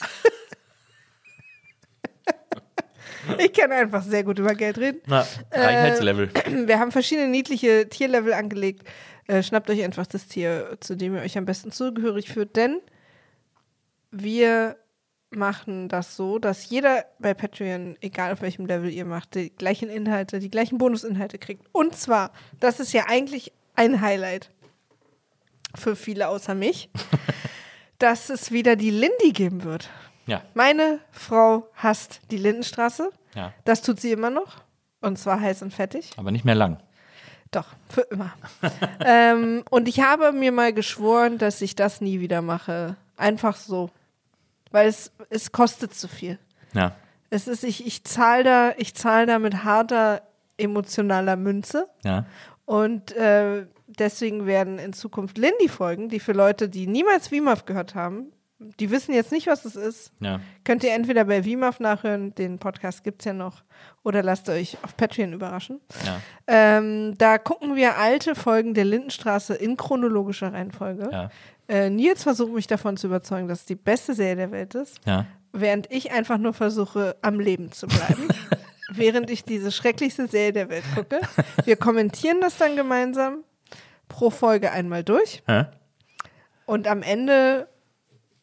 ich 3.37 3.53
kann 3.53 3.71
einfach 3.71 4.03
sehr 4.03 4.23
gut 4.23 4.39
über 4.39 4.55
Geld 4.55 4.77
reden. 4.77 5.01
Na, 5.05 5.25
Reichheitslevel. 5.51 6.29
Wir 6.65 6.79
haben 6.79 6.91
verschiedene 6.91 7.27
niedliche 7.27 7.87
Tierlevel 7.89 8.33
angelegt. 8.33 8.87
Äh, 9.27 9.41
schnappt 9.43 9.69
euch 9.69 9.83
einfach 9.83 10.07
das 10.07 10.27
Tier, 10.27 10.77
zu 10.79 10.95
dem 10.95 11.15
ihr 11.15 11.21
euch 11.21 11.37
am 11.37 11.45
besten 11.45 11.71
zugehörig 11.71 12.29
fühlt, 12.29 12.55
denn 12.55 12.81
wir 14.11 14.77
machen 15.29 15.89
das 15.89 16.15
so, 16.15 16.37
dass 16.37 16.69
jeder 16.69 17.05
bei 17.17 17.33
Patreon, 17.33 17.97
egal 18.01 18.33
auf 18.33 18.41
welchem 18.41 18.67
Level 18.67 18.91
ihr 18.91 19.05
macht, 19.05 19.33
die 19.33 19.49
gleichen 19.49 19.89
Inhalte, 19.89 20.39
die 20.39 20.51
gleichen 20.51 20.77
Bonusinhalte 20.77 21.39
kriegt. 21.39 21.65
Und 21.71 21.95
zwar, 21.95 22.31
das 22.59 22.79
ist 22.79 22.93
ja 22.93 23.05
eigentlich 23.07 23.51
ein 23.75 24.01
Highlight 24.01 24.51
für 25.75 25.95
viele 25.95 26.27
außer 26.27 26.53
mich, 26.53 26.89
dass 27.99 28.29
es 28.29 28.51
wieder 28.51 28.75
die 28.75 28.89
Lindy 28.89 29.31
geben 29.31 29.63
wird. 29.63 29.89
Ja, 30.25 30.41
Meine 30.53 30.99
Frau 31.11 31.67
hasst 31.75 32.21
die 32.31 32.37
Lindenstraße. 32.37 33.11
ja. 33.35 33.53
Das 33.65 33.81
tut 33.81 33.99
sie 33.99 34.11
immer 34.11 34.29
noch. 34.29 34.57
Und 35.01 35.19
zwar 35.19 35.39
heiß 35.41 35.61
und 35.63 35.73
fettig. 35.73 36.11
Aber 36.15 36.31
nicht 36.31 36.45
mehr 36.45 36.55
lang. 36.55 36.77
Doch, 37.51 37.67
für 37.89 38.01
immer. 38.01 38.33
ähm, 39.05 39.63
und 39.69 39.87
ich 39.89 39.99
habe 39.99 40.31
mir 40.31 40.51
mal 40.53 40.71
geschworen, 40.73 41.37
dass 41.37 41.61
ich 41.61 41.75
das 41.75 41.99
nie 41.99 42.21
wieder 42.21 42.41
mache. 42.41 42.95
Einfach 43.17 43.57
so. 43.57 43.89
Weil 44.71 44.87
es, 44.87 45.11
es 45.29 45.51
kostet 45.51 45.93
zu 45.93 46.07
viel. 46.07 46.39
Ja. 46.73 46.95
Es 47.29 47.47
ist, 47.47 47.63
ich, 47.63 47.85
ich 47.85 48.03
zahle 48.05 48.43
da, 48.43 48.73
ich 48.77 48.95
zahle 48.95 49.25
da 49.25 49.39
mit 49.39 49.63
harter 49.65 50.21
emotionaler 50.57 51.35
Münze. 51.35 51.87
Ja. 52.03 52.25
Und 52.65 53.11
äh, 53.11 53.65
deswegen 53.99 54.45
werden 54.45 54.79
in 54.79 54.93
Zukunft 54.93 55.37
Lindy-Folgen, 55.37 56.09
die 56.09 56.19
für 56.19 56.33
Leute, 56.33 56.69
die 56.69 56.87
niemals 56.87 57.31
WIMAF 57.31 57.65
gehört 57.65 57.95
haben, 57.95 58.31
die 58.79 58.91
wissen 58.91 59.13
jetzt 59.13 59.31
nicht, 59.31 59.47
was 59.47 59.65
es 59.65 59.75
ist, 59.75 60.11
Ja. 60.19 60.39
könnt 60.63 60.83
ihr 60.83 60.93
entweder 60.93 61.25
bei 61.25 61.43
WIMAF 61.43 61.79
nachhören, 61.81 62.33
den 62.35 62.59
Podcast 62.59 63.03
gibt 63.03 63.21
es 63.21 63.25
ja 63.25 63.33
noch, 63.33 63.63
oder 64.03 64.23
lasst 64.23 64.47
euch 64.49 64.77
auf 64.83 64.95
Patreon 64.95 65.33
überraschen. 65.33 65.81
Ja. 66.05 66.21
Ähm, 66.47 67.15
da 67.17 67.37
gucken 67.37 67.75
wir 67.75 67.97
alte 67.97 68.35
Folgen 68.35 68.73
der 68.73 68.85
Lindenstraße 68.85 69.53
in 69.55 69.75
chronologischer 69.75 70.53
Reihenfolge. 70.53 71.09
Ja. 71.11 71.29
Äh, 71.67 71.89
Nils 71.89 72.23
versucht 72.23 72.53
mich 72.53 72.67
davon 72.67 72.95
zu 72.97 73.07
überzeugen, 73.07 73.47
dass 73.47 73.59
es 73.61 73.65
die 73.65 73.75
beste 73.75 74.13
Serie 74.13 74.35
der 74.35 74.51
Welt 74.51 74.75
ist, 74.75 74.99
während 75.51 75.91
ich 75.91 76.11
einfach 76.11 76.37
nur 76.37 76.53
versuche, 76.53 77.15
am 77.21 77.39
Leben 77.39 77.71
zu 77.71 77.87
bleiben. 77.87 78.27
während 78.89 79.29
ich 79.29 79.43
diese 79.43 79.71
schrecklichste 79.71 80.27
Serie 80.27 80.53
der 80.53 80.69
Welt 80.69 80.83
gucke. 80.95 81.19
Wir 81.65 81.75
kommentieren 81.77 82.41
das 82.41 82.57
dann 82.57 82.75
gemeinsam 82.75 83.43
pro 84.13 84.29
Folge 84.29 84.71
einmal 84.71 85.03
durch 85.03 85.41
Hä? 85.47 85.65
und 86.67 86.87
am 86.87 87.01
Ende 87.01 87.67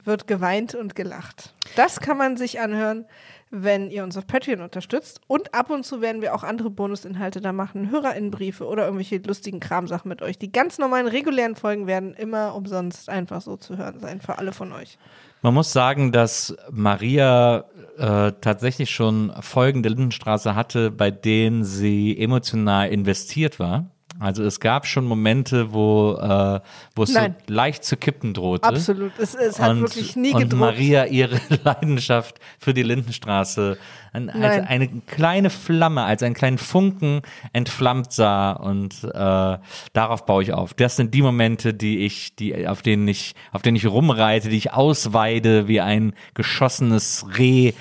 wird 0.02 0.26
geweint 0.26 0.74
und 0.74 0.96
gelacht. 0.96 1.54
Das 1.76 2.00
kann 2.00 2.18
man 2.18 2.36
sich 2.36 2.58
anhören, 2.58 3.06
wenn 3.50 3.90
ihr 3.90 4.02
uns 4.02 4.16
auf 4.16 4.26
Patreon 4.26 4.62
unterstützt. 4.62 5.20
Und 5.28 5.54
ab 5.54 5.70
und 5.70 5.84
zu 5.84 6.00
werden 6.00 6.22
wir 6.22 6.34
auch 6.34 6.42
andere 6.42 6.70
Bonusinhalte 6.70 7.40
da 7.40 7.52
machen, 7.52 7.90
HörerInnenbriefe 7.90 8.66
oder 8.66 8.84
irgendwelche 8.84 9.18
lustigen 9.18 9.60
Kramsachen 9.60 10.08
mit 10.08 10.22
euch. 10.22 10.38
Die 10.38 10.50
ganz 10.50 10.78
normalen, 10.78 11.06
regulären 11.06 11.54
Folgen 11.54 11.86
werden 11.86 12.14
immer 12.14 12.54
umsonst 12.56 13.08
einfach 13.08 13.40
so 13.40 13.56
zu 13.56 13.76
hören 13.76 14.00
sein, 14.00 14.20
für 14.20 14.38
alle 14.38 14.52
von 14.52 14.72
euch. 14.72 14.98
Man 15.42 15.54
muss 15.54 15.72
sagen, 15.72 16.10
dass 16.10 16.56
Maria 16.70 17.64
äh, 17.98 18.32
tatsächlich 18.40 18.90
schon 18.90 19.32
Folgen 19.40 19.82
der 19.82 19.90
Lindenstraße 19.90 20.54
hatte, 20.56 20.90
bei 20.90 21.10
denen 21.10 21.64
sie 21.64 22.18
emotional 22.18 22.88
investiert 22.88 23.60
war. 23.60 23.86
Also 24.20 24.44
es 24.44 24.60
gab 24.60 24.86
schon 24.86 25.06
Momente, 25.06 25.72
wo, 25.72 26.12
äh, 26.20 26.60
wo 26.94 27.02
es 27.04 27.14
so 27.14 27.18
Nein. 27.18 27.34
leicht 27.46 27.84
zu 27.84 27.96
kippen 27.96 28.34
drohte. 28.34 28.68
Absolut. 28.68 29.12
Es, 29.18 29.34
es 29.34 29.58
hat 29.58 29.70
und, 29.70 29.80
wirklich 29.80 30.14
nie 30.14 30.34
und 30.34 30.40
gedruckt. 30.42 30.60
Maria 30.60 31.06
ihre 31.06 31.40
Leidenschaft 31.64 32.38
für 32.58 32.74
die 32.74 32.82
Lindenstraße 32.82 33.78
an, 34.12 34.28
als 34.28 34.66
eine 34.66 34.88
kleine 35.06 35.48
Flamme, 35.48 36.02
als 36.04 36.22
einen 36.22 36.34
kleinen 36.34 36.58
Funken 36.58 37.22
entflammt 37.54 38.12
sah 38.12 38.52
und 38.52 39.04
äh, 39.04 39.58
darauf 39.92 40.26
baue 40.26 40.42
ich 40.42 40.52
auf. 40.52 40.74
Das 40.74 40.96
sind 40.96 41.14
die 41.14 41.22
Momente, 41.22 41.72
die 41.72 42.04
ich, 42.04 42.34
die 42.36 42.66
auf 42.66 42.82
denen 42.82 43.08
ich, 43.08 43.34
auf 43.52 43.62
denen 43.62 43.76
ich 43.76 43.86
rumreite, 43.86 44.50
die 44.50 44.56
ich 44.56 44.72
ausweide 44.72 45.66
wie 45.66 45.80
ein 45.80 46.12
geschossenes 46.34 47.24
Reh. 47.38 47.72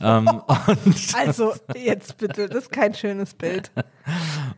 Ähm, 0.00 0.28
und, 0.66 0.96
Also, 1.16 1.54
jetzt 1.74 2.18
bitte, 2.18 2.48
das 2.48 2.64
ist 2.64 2.72
kein 2.72 2.94
schönes 2.94 3.34
Bild. 3.34 3.72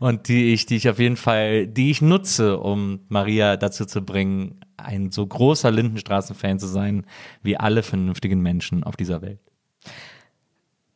und 0.01 0.27
die 0.27 0.53
ich, 0.53 0.67
die 0.67 0.77
ich 0.77 0.89
auf 0.89 0.99
jeden 0.99 1.17
Fall, 1.17 1.67
die 1.69 1.91
ich 1.93 2.03
nutze, 2.03 2.59
um 2.59 3.01
Maria 3.09 3.57
dazu 3.57 3.85
zu 3.85 4.03
bringen, 4.03 4.59
ein 4.77 5.13
so 5.13 5.25
großer 5.27 5.71
Lindenstraßen-Fan 5.71 6.59
zu 6.59 6.67
sein, 6.67 7.07
wie 7.43 7.57
alle 7.57 7.83
vernünftigen 7.85 8.41
Menschen 8.41 8.83
auf 8.83 8.97
dieser 8.97 9.23
Welt. 9.23 9.39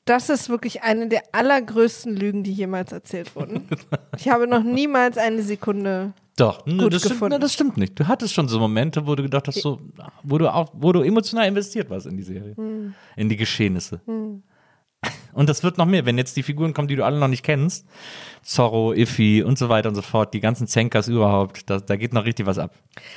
Das 0.07 0.29
ist 0.29 0.49
wirklich 0.51 0.83
eine 0.83 1.09
der 1.09 1.23
allergrößten 1.33 2.15
Lügen, 2.15 2.43
die 2.43 2.53
jemals 2.53 2.93
erzählt 2.93 3.35
wurden. 3.37 3.69
Ich 4.19 4.29
habe 4.29 4.47
noch 4.47 4.63
niemals 4.63 5.19
eine 5.19 5.43
Sekunde. 5.43 6.13
Doch, 6.37 6.65
ne, 6.67 6.77
Gut 6.77 6.93
das, 6.95 7.01
stimmt, 7.03 7.15
gefunden. 7.15 7.33
ne, 7.35 7.39
das 7.41 7.53
stimmt 7.53 7.77
nicht. 7.77 7.99
Du 7.99 8.07
hattest 8.09 8.33
schon 8.35 8.49
so 8.49 8.59
Momente, 8.59 9.07
wo 9.07 9.15
du 9.15 9.23
gedacht 9.23 9.49
hast, 9.49 9.61
so, 9.61 9.81
wo 10.23 10.39
du 10.39 10.53
auch, 10.53 10.71
wo 10.75 10.93
du 10.93 11.03
emotional 11.03 11.47
investiert 11.49 11.91
warst 11.91 12.07
in 12.07 12.17
die 12.17 12.23
Serie, 12.23 12.57
Hm. 12.57 12.95
in 13.17 13.29
die 13.29 13.37
Geschehnisse. 13.37 14.01
Und 15.35 15.49
das 15.49 15.63
wird 15.63 15.79
noch 15.79 15.87
mehr, 15.87 16.07
wenn 16.07 16.17
jetzt 16.17 16.37
die 16.37 16.43
Figuren 16.43 16.73
kommen, 16.73 16.89
die 16.89 16.97
du 16.97 17.05
alle 17.05 17.19
noch 17.19 17.29
nicht 17.29 17.43
kennst. 17.43 17.87
Zorro, 18.43 18.93
Iffy 18.93 19.43
und 19.43 19.59
so 19.59 19.69
weiter 19.69 19.89
und 19.89 19.95
so 19.95 20.03
fort, 20.03 20.33
die 20.33 20.41
ganzen 20.41 20.67
Zenkas 20.67 21.09
überhaupt, 21.09 21.69
da, 21.69 21.81
da 21.81 21.97
geht 21.97 22.13
noch 22.13 22.25
richtig 22.25 22.47
was 22.47 22.59
ab. 22.59 22.75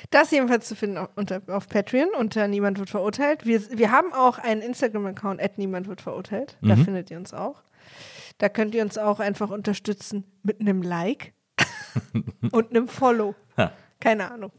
Das 0.09 0.31
jedenfalls 0.31 0.67
zu 0.67 0.75
finden 0.75 0.97
auf, 0.97 1.09
unter, 1.15 1.41
auf 1.47 1.67
Patreon 1.67 2.09
unter 2.17 2.47
Niemand 2.47 2.79
wird 2.79 2.89
verurteilt. 2.89 3.45
Wir, 3.45 3.61
wir 3.77 3.91
haben 3.91 4.13
auch 4.13 4.39
einen 4.39 4.61
Instagram-Account, 4.61 5.41
at 5.41 5.57
Niemand 5.57 5.87
wird 5.87 6.01
verurteilt. 6.01 6.57
Da 6.61 6.75
findet 6.75 7.11
ihr 7.11 7.17
uns 7.17 7.33
auch. 7.33 7.61
Da 8.37 8.49
könnt 8.49 8.75
ihr 8.75 8.83
uns 8.83 8.97
auch 8.97 9.19
einfach 9.19 9.49
unterstützen 9.49 10.23
mit 10.43 10.61
einem 10.61 10.81
Like 10.81 11.33
und 12.51 12.69
einem 12.69 12.87
Follow. 12.87 13.35
Ha. 13.57 13.71
Keine 13.99 14.31
Ahnung. 14.31 14.51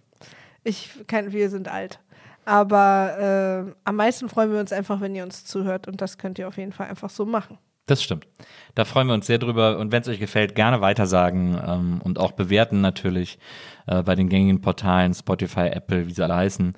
Ich 0.65 0.91
kann, 1.07 1.33
wir 1.33 1.51
sind 1.51 1.69
alt. 1.69 2.01
Aber 2.49 3.67
äh, 3.69 3.73
am 3.85 3.97
meisten 3.97 4.29
freuen 4.31 4.51
wir 4.53 4.59
uns 4.59 4.73
einfach, 4.73 5.03
wenn 5.03 5.15
ihr 5.15 5.23
uns 5.23 5.45
zuhört 5.45 5.87
und 5.87 6.01
das 6.01 6.17
könnt 6.17 6.39
ihr 6.39 6.49
auf 6.49 6.57
jeden 6.57 6.73
Fall 6.73 6.89
einfach 6.89 7.11
so 7.11 7.27
machen. 7.27 7.59
Das 7.85 8.03
stimmt. 8.03 8.27
Da 8.75 8.85
freuen 8.87 9.07
wir 9.07 9.15
uns 9.15 9.27
sehr 9.27 9.39
drüber. 9.39 9.79
Und 9.79 9.93
wenn 9.93 10.01
es 10.03 10.09
euch 10.09 10.19
gefällt, 10.19 10.55
gerne 10.55 10.81
weitersagen 10.81 11.59
ähm, 11.67 12.01
und 12.03 12.19
auch 12.19 12.33
bewerten 12.33 12.81
natürlich 12.81 13.39
äh, 13.87 14.03
bei 14.03 14.15
den 14.15 14.29
gängigen 14.31 14.61
Portalen, 14.63 15.13
Spotify, 15.13 15.69
Apple, 15.69 16.07
wie 16.07 16.13
sie 16.13 16.23
alle 16.23 16.37
heißen. 16.37 16.75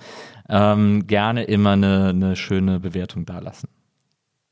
Ähm, 0.48 1.06
gerne 1.06 1.44
immer 1.44 1.72
eine, 1.72 2.08
eine 2.08 2.34
schöne 2.36 2.80
Bewertung 2.80 3.24
dalassen. 3.26 3.68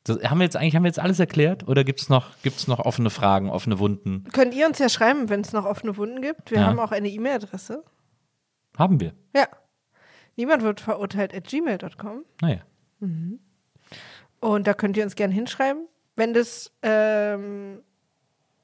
Das, 0.05 0.19
haben 0.23 0.39
wir 0.39 0.45
jetzt 0.45 0.57
eigentlich 0.57 0.75
haben 0.77 0.85
wir 0.85 0.89
jetzt 0.89 1.01
alles 1.01 1.19
erklärt 1.21 1.67
oder 1.69 1.83
gibt 1.85 2.01
es 2.01 2.09
noch, 2.09 2.27
gibt's 2.43 2.67
noch 2.69 2.79
offene 2.79 3.11
Fragen, 3.11 3.51
offene 3.51 3.79
Wunden? 3.81 4.25
Könnt 4.33 4.55
ihr 4.55 4.67
uns 4.69 4.79
ja 4.79 4.89
schreiben, 4.89 5.29
wenn 5.29 5.41
es 5.41 5.53
noch 5.53 5.65
offene 5.65 5.97
Wunden 5.97 6.23
gibt. 6.23 6.51
Wir 6.53 6.59
Ja. 6.61 6.67
haben 6.67 6.79
auch 6.79 6.93
eine 6.93 7.09
E-Mail-Adresse. 7.09 7.85
Haben 8.77 9.01
wir. 9.01 9.13
Ja. 9.35 9.47
Niemand 10.39 10.63
wird 10.63 10.81
verurteilt 10.81 11.35
at 11.35 11.45
gmail.com. 11.49 12.25
Naja. 12.41 12.61
Und 14.41 14.67
da 14.69 14.73
könnt 14.75 14.97
ihr 14.97 15.03
uns 15.03 15.17
gerne 15.17 15.35
hinschreiben. 15.35 15.89
Wenn 16.15 16.33
das 16.33 16.71
ähm, 16.83 17.83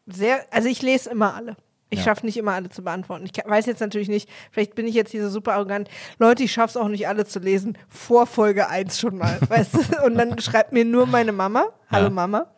sehr, 0.07 0.47
also 0.53 0.69
ich 0.69 0.83
lese 0.83 1.11
immer 1.11 1.35
alle. 1.35 1.57
Ich 1.91 1.99
Ja. 1.99 2.05
schaffe 2.07 2.27
nicht 2.27 2.37
immer 2.37 2.53
alle 2.53 2.69
zu 2.69 2.83
beantworten. 2.85 3.25
Ich 3.27 3.33
weiß 3.45 3.67
jetzt 3.67 3.81
natürlich 3.81 4.09
nicht, 4.09 4.29
vielleicht 4.53 4.77
bin 4.77 4.87
ich 4.87 4.95
jetzt 4.95 5.11
hier 5.11 5.23
so 5.25 5.29
super 5.29 5.55
arrogant. 5.55 5.89
Leute, 6.19 6.45
ich 6.45 6.53
schaffe 6.53 6.71
es 6.71 6.77
auch 6.77 6.89
nicht 6.89 7.09
alle 7.09 7.25
zu 7.27 7.41
lesen. 7.41 7.77
Vor 7.89 8.27
Folge 8.29 8.69
1 8.69 8.99
schon 9.01 9.19
mal. 9.19 9.39
weißt 9.49 9.75
du? 9.75 10.05
Und 10.07 10.15
dann 10.17 10.39
schreibt 10.39 10.73
mir 10.73 10.85
nur 10.85 11.07
meine 11.07 11.33
Mama. 11.33 11.67
Hallo 11.91 12.05
Ja. 12.07 12.11
Mama. 12.11 12.55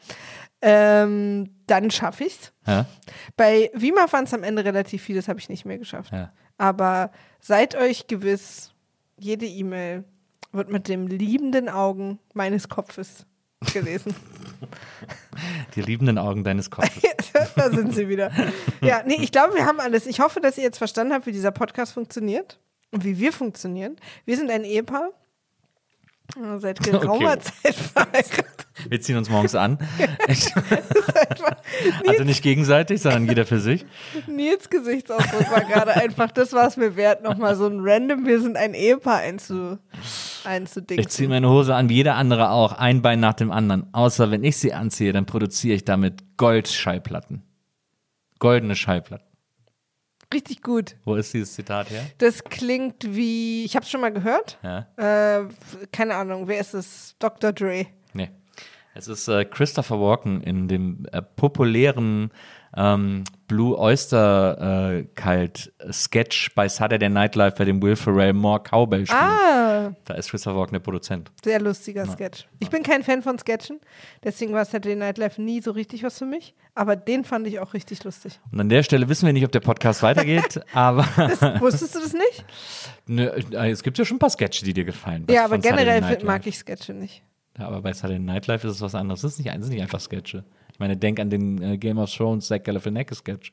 Ähm, 0.60 1.54
dann 1.66 1.90
schaffe 1.90 2.24
ich's. 2.24 2.52
Ja? 2.66 2.84
Bei 3.36 3.70
Wima 3.74 4.10
waren 4.12 4.24
es 4.24 4.34
am 4.34 4.42
Ende 4.42 4.62
relativ 4.64 5.02
viel, 5.02 5.16
das 5.16 5.28
habe 5.28 5.38
ich 5.38 5.48
nicht 5.48 5.64
mehr 5.64 5.78
geschafft. 5.78 6.12
Ja. 6.12 6.32
Aber 6.58 7.10
seid 7.40 7.74
euch 7.76 8.06
gewiss, 8.06 8.72
jede 9.18 9.46
E-Mail 9.46 10.04
wird 10.52 10.70
mit 10.70 10.88
dem 10.88 11.06
liebenden 11.06 11.68
Augen 11.68 12.18
meines 12.34 12.68
Kopfes 12.68 13.26
gelesen. 13.72 14.14
Die 15.74 15.82
liebenden 15.82 16.18
Augen 16.18 16.44
deines 16.44 16.70
Kopfes. 16.70 17.02
da 17.56 17.70
sind 17.70 17.94
sie 17.94 18.08
wieder. 18.08 18.30
Ja, 18.80 19.02
nee, 19.04 19.18
ich 19.20 19.32
glaube, 19.32 19.54
wir 19.54 19.66
haben 19.66 19.80
alles. 19.80 20.06
Ich 20.06 20.20
hoffe, 20.20 20.40
dass 20.40 20.56
ihr 20.56 20.64
jetzt 20.64 20.78
verstanden 20.78 21.12
habt, 21.12 21.26
wie 21.26 21.32
dieser 21.32 21.50
Podcast 21.50 21.92
funktioniert 21.92 22.58
und 22.90 23.04
wie 23.04 23.18
wir 23.18 23.32
funktionieren. 23.32 23.96
Wir 24.24 24.36
sind 24.36 24.50
ein 24.50 24.64
Ehepaar. 24.64 25.10
Seit 26.58 26.80
geraumer 26.82 27.34
Okay. 27.34 27.52
Zeit 27.62 27.74
verheiratet. 27.74 28.65
Wir 28.88 29.00
ziehen 29.00 29.16
uns 29.16 29.30
morgens 29.30 29.54
an. 29.54 29.78
also 32.06 32.24
nicht 32.24 32.42
gegenseitig, 32.42 33.00
sondern 33.00 33.26
jeder 33.26 33.46
für 33.46 33.60
sich. 33.60 33.86
Nils 34.26 34.68
Gesichtsausdruck 34.68 35.50
war 35.50 35.64
gerade 35.64 35.94
einfach, 35.94 36.30
das 36.30 36.52
war 36.52 36.66
es 36.66 36.76
mir 36.76 36.96
wert, 36.96 37.22
nochmal 37.22 37.56
so 37.56 37.66
ein 37.66 37.80
random, 37.80 38.26
wir 38.26 38.40
sind 38.40 38.56
ein 38.56 38.74
Ehepaar 38.74 39.18
einzu, 39.18 39.78
einzudingen. 40.44 41.00
Ich 41.00 41.08
ziehe 41.08 41.28
meine 41.28 41.48
Hose 41.48 41.74
an, 41.74 41.88
wie 41.88 41.94
jeder 41.94 42.16
andere 42.16 42.50
auch, 42.50 42.72
ein 42.72 43.02
Bein 43.02 43.20
nach 43.20 43.34
dem 43.34 43.50
anderen. 43.50 43.92
Außer 43.92 44.30
wenn 44.30 44.44
ich 44.44 44.58
sie 44.58 44.72
anziehe, 44.72 45.12
dann 45.12 45.26
produziere 45.26 45.74
ich 45.74 45.84
damit 45.84 46.36
Goldschallplatten. 46.36 47.42
Goldene 48.38 48.76
Schallplatten. 48.76 49.26
Richtig 50.34 50.62
gut. 50.62 50.96
Wo 51.04 51.14
ist 51.14 51.32
dieses 51.32 51.54
Zitat 51.54 51.90
her? 51.90 52.04
Das 52.18 52.44
klingt 52.44 53.14
wie, 53.14 53.64
ich 53.64 53.76
habe 53.76 53.84
es 53.84 53.90
schon 53.90 54.00
mal 54.00 54.12
gehört. 54.12 54.58
Ja. 54.62 54.86
Äh, 54.96 55.48
keine 55.92 56.16
Ahnung, 56.16 56.48
wer 56.48 56.60
ist 56.60 56.74
es? 56.74 57.14
Dr. 57.18 57.52
Dre. 57.52 57.86
Es 58.98 59.08
ist 59.08 59.28
äh, 59.28 59.44
Christopher 59.44 60.00
Walken 60.00 60.40
in 60.40 60.68
dem 60.68 61.06
äh, 61.12 61.20
populären 61.20 62.30
ähm, 62.74 63.24
Blue 63.46 63.78
Oyster 63.78 64.96
äh, 64.96 65.04
Cult 65.14 65.70
Sketch 65.92 66.54
bei 66.54 66.66
Saturday 66.66 67.10
Night 67.10 67.34
Live, 67.34 67.56
bei 67.56 67.66
dem 67.66 67.82
Will 67.82 67.94
Ferrell 67.94 68.32
More 68.32 68.62
Cowbell 68.62 69.06
spielt. 69.06 69.20
Ah, 69.20 69.92
Da 70.06 70.14
ist 70.14 70.30
Christopher 70.30 70.56
Walken 70.56 70.72
der 70.72 70.80
Produzent. 70.80 71.30
sehr 71.44 71.60
lustiger 71.60 72.06
Sketch. 72.06 72.46
Ich 72.58 72.70
bin 72.70 72.82
kein 72.82 73.02
Fan 73.02 73.20
von 73.20 73.38
Sketchen, 73.38 73.80
deswegen 74.24 74.54
war 74.54 74.64
Saturday 74.64 74.96
Night 74.96 75.18
Live 75.18 75.36
nie 75.36 75.60
so 75.60 75.72
richtig 75.72 76.02
was 76.02 76.16
für 76.18 76.26
mich. 76.26 76.54
Aber 76.74 76.96
den 76.96 77.24
fand 77.24 77.46
ich 77.46 77.60
auch 77.60 77.74
richtig 77.74 78.02
lustig. 78.04 78.40
Und 78.50 78.60
an 78.60 78.70
der 78.70 78.82
Stelle 78.82 79.10
wissen 79.10 79.26
wir 79.26 79.34
nicht, 79.34 79.44
ob 79.44 79.52
der 79.52 79.60
Podcast 79.60 80.02
weitergeht, 80.02 80.58
aber 80.72 81.04
Wusstest 81.60 81.94
du 81.94 82.00
das 82.00 82.14
nicht? 82.14 82.44
ne, 83.06 83.26
äh, 83.52 83.70
es 83.70 83.82
gibt 83.82 83.98
ja 83.98 84.06
schon 84.06 84.16
ein 84.16 84.20
paar 84.20 84.30
Sketche, 84.30 84.64
die 84.64 84.72
dir 84.72 84.84
gefallen. 84.86 85.26
ja, 85.28 85.44
aber 85.44 85.58
generell 85.58 86.00
mag 86.24 86.46
ich 86.46 86.56
Sketche 86.56 86.94
nicht. 86.94 87.22
Ja, 87.58 87.68
aber 87.68 87.80
bei 87.80 87.92
Saturday 87.92 88.18
Night 88.18 88.46
Live 88.46 88.64
ist 88.64 88.72
es 88.72 88.80
was 88.80 88.94
anderes. 88.94 89.22
Das 89.22 89.32
ist 89.32 89.38
nicht, 89.38 89.50
sind 89.50 89.68
nicht 89.68 89.82
einfach 89.82 90.00
Sketche. 90.00 90.44
Ich 90.72 90.78
meine, 90.78 90.96
denk 90.96 91.18
an 91.20 91.30
den 91.30 91.62
äh, 91.62 91.78
Game 91.78 91.98
of 91.98 92.14
Thrones 92.14 92.48
Zach 92.48 92.62
Galifianakis 92.62 93.18
Sketch. 93.18 93.52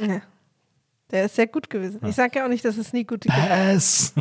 Ja. 0.00 0.20
Der 1.10 1.24
ist 1.24 1.36
sehr 1.36 1.46
gut 1.46 1.70
gewesen. 1.70 2.00
Ich 2.06 2.14
sage 2.14 2.38
ja 2.38 2.44
auch 2.44 2.48
nicht, 2.50 2.64
dass 2.64 2.76
es 2.76 2.92
nie 2.92 3.04
gute 3.04 3.28
gibt. 3.28 3.50
Was? 3.50 4.12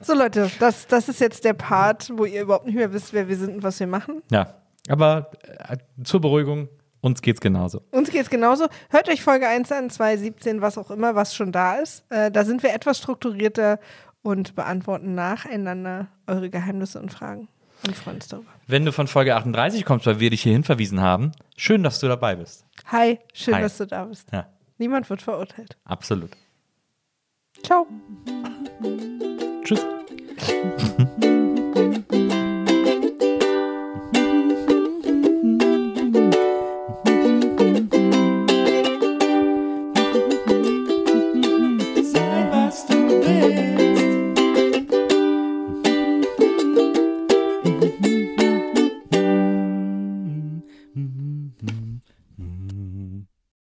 So 0.00 0.14
Leute, 0.14 0.50
das, 0.60 0.86
das 0.86 1.08
ist 1.08 1.20
jetzt 1.20 1.44
der 1.44 1.54
Part, 1.54 2.10
wo 2.16 2.24
ihr 2.24 2.42
überhaupt 2.42 2.66
nicht 2.66 2.76
mehr 2.76 2.92
wisst, 2.92 3.12
wer 3.12 3.28
wir 3.28 3.36
sind 3.36 3.56
und 3.56 3.62
was 3.62 3.80
wir 3.80 3.86
machen. 3.86 4.22
Ja, 4.30 4.54
aber 4.88 5.30
äh, 5.42 5.76
zur 6.04 6.20
Beruhigung, 6.20 6.68
uns 7.00 7.20
geht's 7.22 7.40
genauso. 7.40 7.82
Uns 7.90 8.10
geht's 8.10 8.30
genauso. 8.30 8.66
Hört 8.90 9.08
euch 9.08 9.22
Folge 9.22 9.48
1 9.48 9.70
an, 9.72 9.90
2, 9.90 10.16
17, 10.16 10.60
was 10.60 10.78
auch 10.78 10.90
immer, 10.90 11.14
was 11.14 11.34
schon 11.34 11.52
da 11.52 11.76
ist. 11.76 12.04
Äh, 12.10 12.30
da 12.30 12.44
sind 12.44 12.62
wir 12.62 12.74
etwas 12.74 12.98
strukturierter 12.98 13.80
und 14.28 14.54
beantworten 14.54 15.14
nacheinander 15.14 16.08
eure 16.26 16.50
Geheimnisse 16.50 17.00
und 17.00 17.10
Fragen 17.10 17.48
und 17.86 17.96
freuen 17.96 18.16
uns 18.16 18.28
darüber. 18.28 18.50
Wenn 18.66 18.84
du 18.84 18.92
von 18.92 19.06
Folge 19.06 19.34
38 19.34 19.86
kommst, 19.86 20.04
weil 20.06 20.20
wir 20.20 20.28
dich 20.28 20.42
hierhin 20.42 20.64
verwiesen 20.64 21.00
haben, 21.00 21.32
schön, 21.56 21.82
dass 21.82 21.98
du 21.98 22.08
dabei 22.08 22.36
bist. 22.36 22.66
Hi, 22.86 23.18
schön, 23.32 23.54
Hi. 23.54 23.62
dass 23.62 23.78
du 23.78 23.86
da 23.86 24.04
bist. 24.04 24.30
Ja, 24.30 24.46
Niemand 24.76 25.08
wird 25.08 25.22
verurteilt. 25.22 25.78
absolut. 25.84 26.30
Ciao. 27.62 27.86
Tschüss. 29.64 29.84